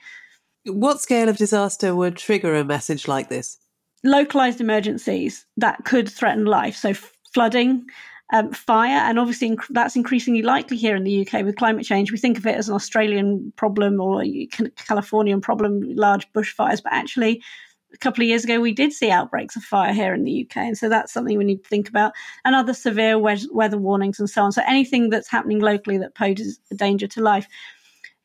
what 0.64 1.00
scale 1.00 1.28
of 1.28 1.36
disaster 1.36 1.94
would 1.94 2.16
trigger 2.16 2.54
a 2.54 2.64
message 2.64 3.08
like 3.08 3.28
this 3.28 3.58
localized 4.04 4.60
emergencies 4.60 5.46
that 5.56 5.84
could 5.84 6.08
threaten 6.08 6.44
life 6.44 6.76
so 6.76 6.94
flooding 7.32 7.86
um, 8.32 8.52
fire, 8.52 8.90
and 8.90 9.18
obviously 9.18 9.50
inc- 9.50 9.66
that's 9.70 9.96
increasingly 9.96 10.42
likely 10.42 10.76
here 10.76 10.94
in 10.94 11.04
the 11.04 11.26
UK 11.26 11.44
with 11.44 11.56
climate 11.56 11.84
change. 11.84 12.12
We 12.12 12.18
think 12.18 12.38
of 12.38 12.46
it 12.46 12.56
as 12.56 12.68
an 12.68 12.74
Australian 12.74 13.52
problem 13.56 14.00
or 14.00 14.22
a 14.22 14.46
Californian 14.86 15.40
problem, 15.40 15.82
large 15.96 16.30
bushfires, 16.32 16.82
but 16.82 16.92
actually, 16.92 17.42
a 17.92 17.98
couple 17.98 18.22
of 18.22 18.28
years 18.28 18.44
ago, 18.44 18.60
we 18.60 18.72
did 18.72 18.92
see 18.92 19.10
outbreaks 19.10 19.56
of 19.56 19.62
fire 19.62 19.92
here 19.92 20.14
in 20.14 20.24
the 20.24 20.46
UK, 20.46 20.56
and 20.58 20.78
so 20.78 20.88
that's 20.88 21.12
something 21.12 21.36
we 21.36 21.44
need 21.44 21.62
to 21.62 21.68
think 21.68 21.88
about. 21.88 22.12
And 22.44 22.54
other 22.54 22.74
severe 22.74 23.18
we- 23.18 23.48
weather 23.52 23.78
warnings 23.78 24.20
and 24.20 24.30
so 24.30 24.42
on. 24.42 24.52
So 24.52 24.62
anything 24.66 25.10
that's 25.10 25.30
happening 25.30 25.60
locally 25.60 25.98
that 25.98 26.14
poses 26.14 26.60
a 26.70 26.74
danger 26.74 27.06
to 27.08 27.22
life. 27.22 27.46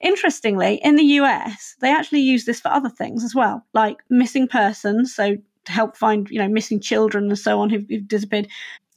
Interestingly, 0.01 0.75
in 0.83 0.95
the 0.95 1.03
US, 1.19 1.75
they 1.81 1.91
actually 1.91 2.21
use 2.21 2.45
this 2.45 2.59
for 2.59 2.69
other 2.69 2.89
things 2.89 3.23
as 3.23 3.33
well, 3.33 3.65
like 3.73 3.97
missing 4.09 4.47
persons. 4.47 5.15
So 5.15 5.37
to 5.65 5.71
help 5.71 5.97
find, 5.97 6.29
you 6.29 6.39
know, 6.39 6.47
missing 6.47 6.79
children 6.79 7.25
and 7.25 7.39
so 7.39 7.59
on 7.59 7.69
who've, 7.69 7.85
who've 7.89 8.07
disappeared 8.07 8.47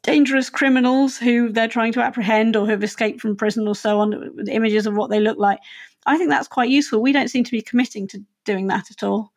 dangerous 0.03 0.49
criminals 0.49 1.19
who 1.19 1.51
they're 1.51 1.69
trying 1.69 1.93
to 1.93 2.03
apprehend 2.03 2.57
or 2.57 2.67
who've 2.67 2.85
escaped 2.85 3.21
from 3.21 3.37
prison 3.37 3.67
or 3.67 3.75
so 3.75 3.99
on, 4.01 4.35
with 4.37 4.49
images 4.49 4.87
of 4.87 4.97
what 4.97 5.11
they 5.11 5.21
look 5.21 5.39
like. 5.39 5.59
I 6.07 6.17
think 6.17 6.31
that's 6.31 6.49
quite 6.49 6.71
useful. 6.71 7.03
We 7.03 7.13
don't 7.13 7.29
seem 7.29 7.45
to 7.45 7.51
be 7.51 7.63
committing 7.63 8.07
to 8.09 8.25
doing 8.45 8.69
that 8.69 8.91
at 8.91 9.03
all. 9.03 9.33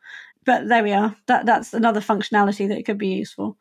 But 0.46 0.68
there 0.68 0.84
we 0.84 0.92
are. 0.92 1.16
That 1.28 1.46
that's 1.46 1.74
another 1.74 2.02
functionality 2.02 2.68
that 2.70 2.86
could 2.86 2.98
be 2.98 3.10
useful. 3.10 3.58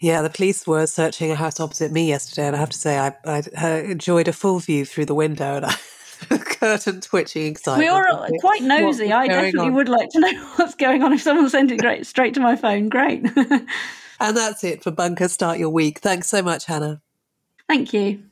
Yeah, 0.00 0.22
the 0.22 0.30
police 0.30 0.66
were 0.66 0.86
searching 0.86 1.30
a 1.30 1.34
house 1.34 1.60
opposite 1.60 1.92
me 1.92 2.08
yesterday, 2.08 2.46
and 2.46 2.56
I 2.56 2.58
have 2.58 2.70
to 2.70 2.78
say, 2.78 2.98
I, 2.98 3.14
I 3.26 3.42
uh, 3.62 3.82
enjoyed 3.82 4.28
a 4.28 4.32
full 4.32 4.58
view 4.58 4.86
through 4.86 5.04
the 5.06 5.14
window, 5.14 5.56
and 5.56 5.66
I, 6.30 6.38
curtain 6.64 7.00
twitching 7.00 7.46
excitement. 7.46 7.84
We 7.84 7.88
are 7.88 8.28
quite 8.40 8.62
nosy. 8.62 9.12
I 9.12 9.26
definitely 9.26 9.68
on. 9.68 9.74
would 9.74 9.88
like 9.88 10.08
to 10.10 10.20
know 10.20 10.32
what's 10.56 10.74
going 10.74 11.02
on. 11.02 11.12
If 11.12 11.22
someone 11.22 11.48
sent 11.50 11.70
it 11.70 11.80
great 11.80 12.06
straight 12.06 12.34
to 12.34 12.40
my 12.40 12.56
phone, 12.56 12.88
great. 12.88 13.24
And 14.20 14.36
that's 14.36 14.62
it 14.62 14.82
for 14.82 14.92
Bunker 14.92 15.28
Start 15.28 15.58
Your 15.58 15.70
Week. 15.70 15.98
Thanks 15.98 16.28
so 16.28 16.40
much, 16.40 16.66
Hannah. 16.66 17.02
Thank 17.68 17.92
you. 17.92 18.22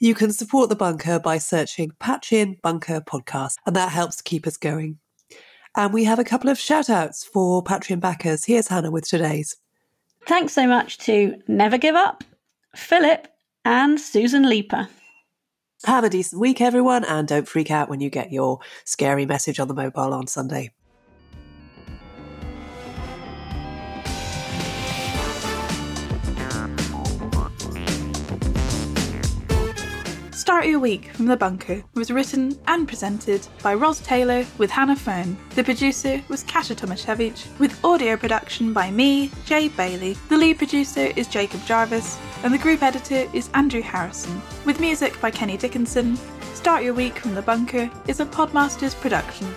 You 0.00 0.14
can 0.14 0.32
support 0.32 0.70
the 0.70 0.74
bunker 0.74 1.20
by 1.20 1.38
searching 1.38 1.92
Patreon 2.00 2.60
Bunker 2.62 3.00
Podcast, 3.00 3.56
and 3.66 3.76
that 3.76 3.90
helps 3.90 4.16
to 4.16 4.22
keep 4.24 4.46
us 4.46 4.56
going. 4.56 4.98
And 5.74 5.92
we 5.92 6.04
have 6.04 6.18
a 6.18 6.24
couple 6.24 6.50
of 6.50 6.58
shout 6.58 6.90
outs 6.90 7.24
for 7.24 7.64
Patreon 7.64 8.00
backers. 8.00 8.44
Here's 8.44 8.68
Hannah 8.68 8.90
with 8.90 9.08
today's. 9.08 9.56
Thanks 10.26 10.52
so 10.52 10.66
much 10.66 10.98
to 10.98 11.42
Never 11.48 11.78
Give 11.78 11.94
Up, 11.94 12.22
Philip, 12.76 13.26
and 13.64 14.00
Susan 14.00 14.48
Leeper. 14.48 14.88
Have 15.84 16.04
a 16.04 16.10
decent 16.10 16.40
week, 16.40 16.60
everyone, 16.60 17.04
and 17.04 17.26
don't 17.26 17.48
freak 17.48 17.70
out 17.70 17.88
when 17.88 18.00
you 18.00 18.10
get 18.10 18.30
your 18.30 18.60
scary 18.84 19.26
message 19.26 19.58
on 19.58 19.66
the 19.66 19.74
mobile 19.74 20.14
on 20.14 20.26
Sunday. 20.26 20.70
Start 30.62 30.70
Your 30.70 30.78
Week 30.78 31.10
from 31.14 31.26
the 31.26 31.36
Bunker 31.36 31.82
was 31.94 32.12
written 32.12 32.56
and 32.68 32.86
presented 32.86 33.44
by 33.64 33.74
Ros 33.74 33.98
Taylor 33.98 34.46
with 34.58 34.70
Hannah 34.70 34.94
Fearn. 34.94 35.36
The 35.56 35.64
producer 35.64 36.22
was 36.28 36.44
Kasia 36.44 36.76
Tomasiewicz, 36.76 37.58
with 37.58 37.84
audio 37.84 38.16
production 38.16 38.72
by 38.72 38.88
me, 38.92 39.32
Jade 39.44 39.76
Bailey. 39.76 40.16
The 40.28 40.36
lead 40.36 40.58
producer 40.58 41.12
is 41.16 41.26
Jacob 41.26 41.66
Jarvis, 41.66 42.16
and 42.44 42.54
the 42.54 42.58
group 42.58 42.84
editor 42.84 43.28
is 43.32 43.50
Andrew 43.54 43.82
Harrison, 43.82 44.40
with 44.64 44.78
music 44.78 45.20
by 45.20 45.32
Kenny 45.32 45.56
Dickinson. 45.56 46.16
Start 46.54 46.84
Your 46.84 46.94
Week 46.94 47.18
from 47.18 47.34
the 47.34 47.42
Bunker 47.42 47.90
is 48.06 48.20
a 48.20 48.24
Podmasters 48.24 48.94
production. 48.94 49.52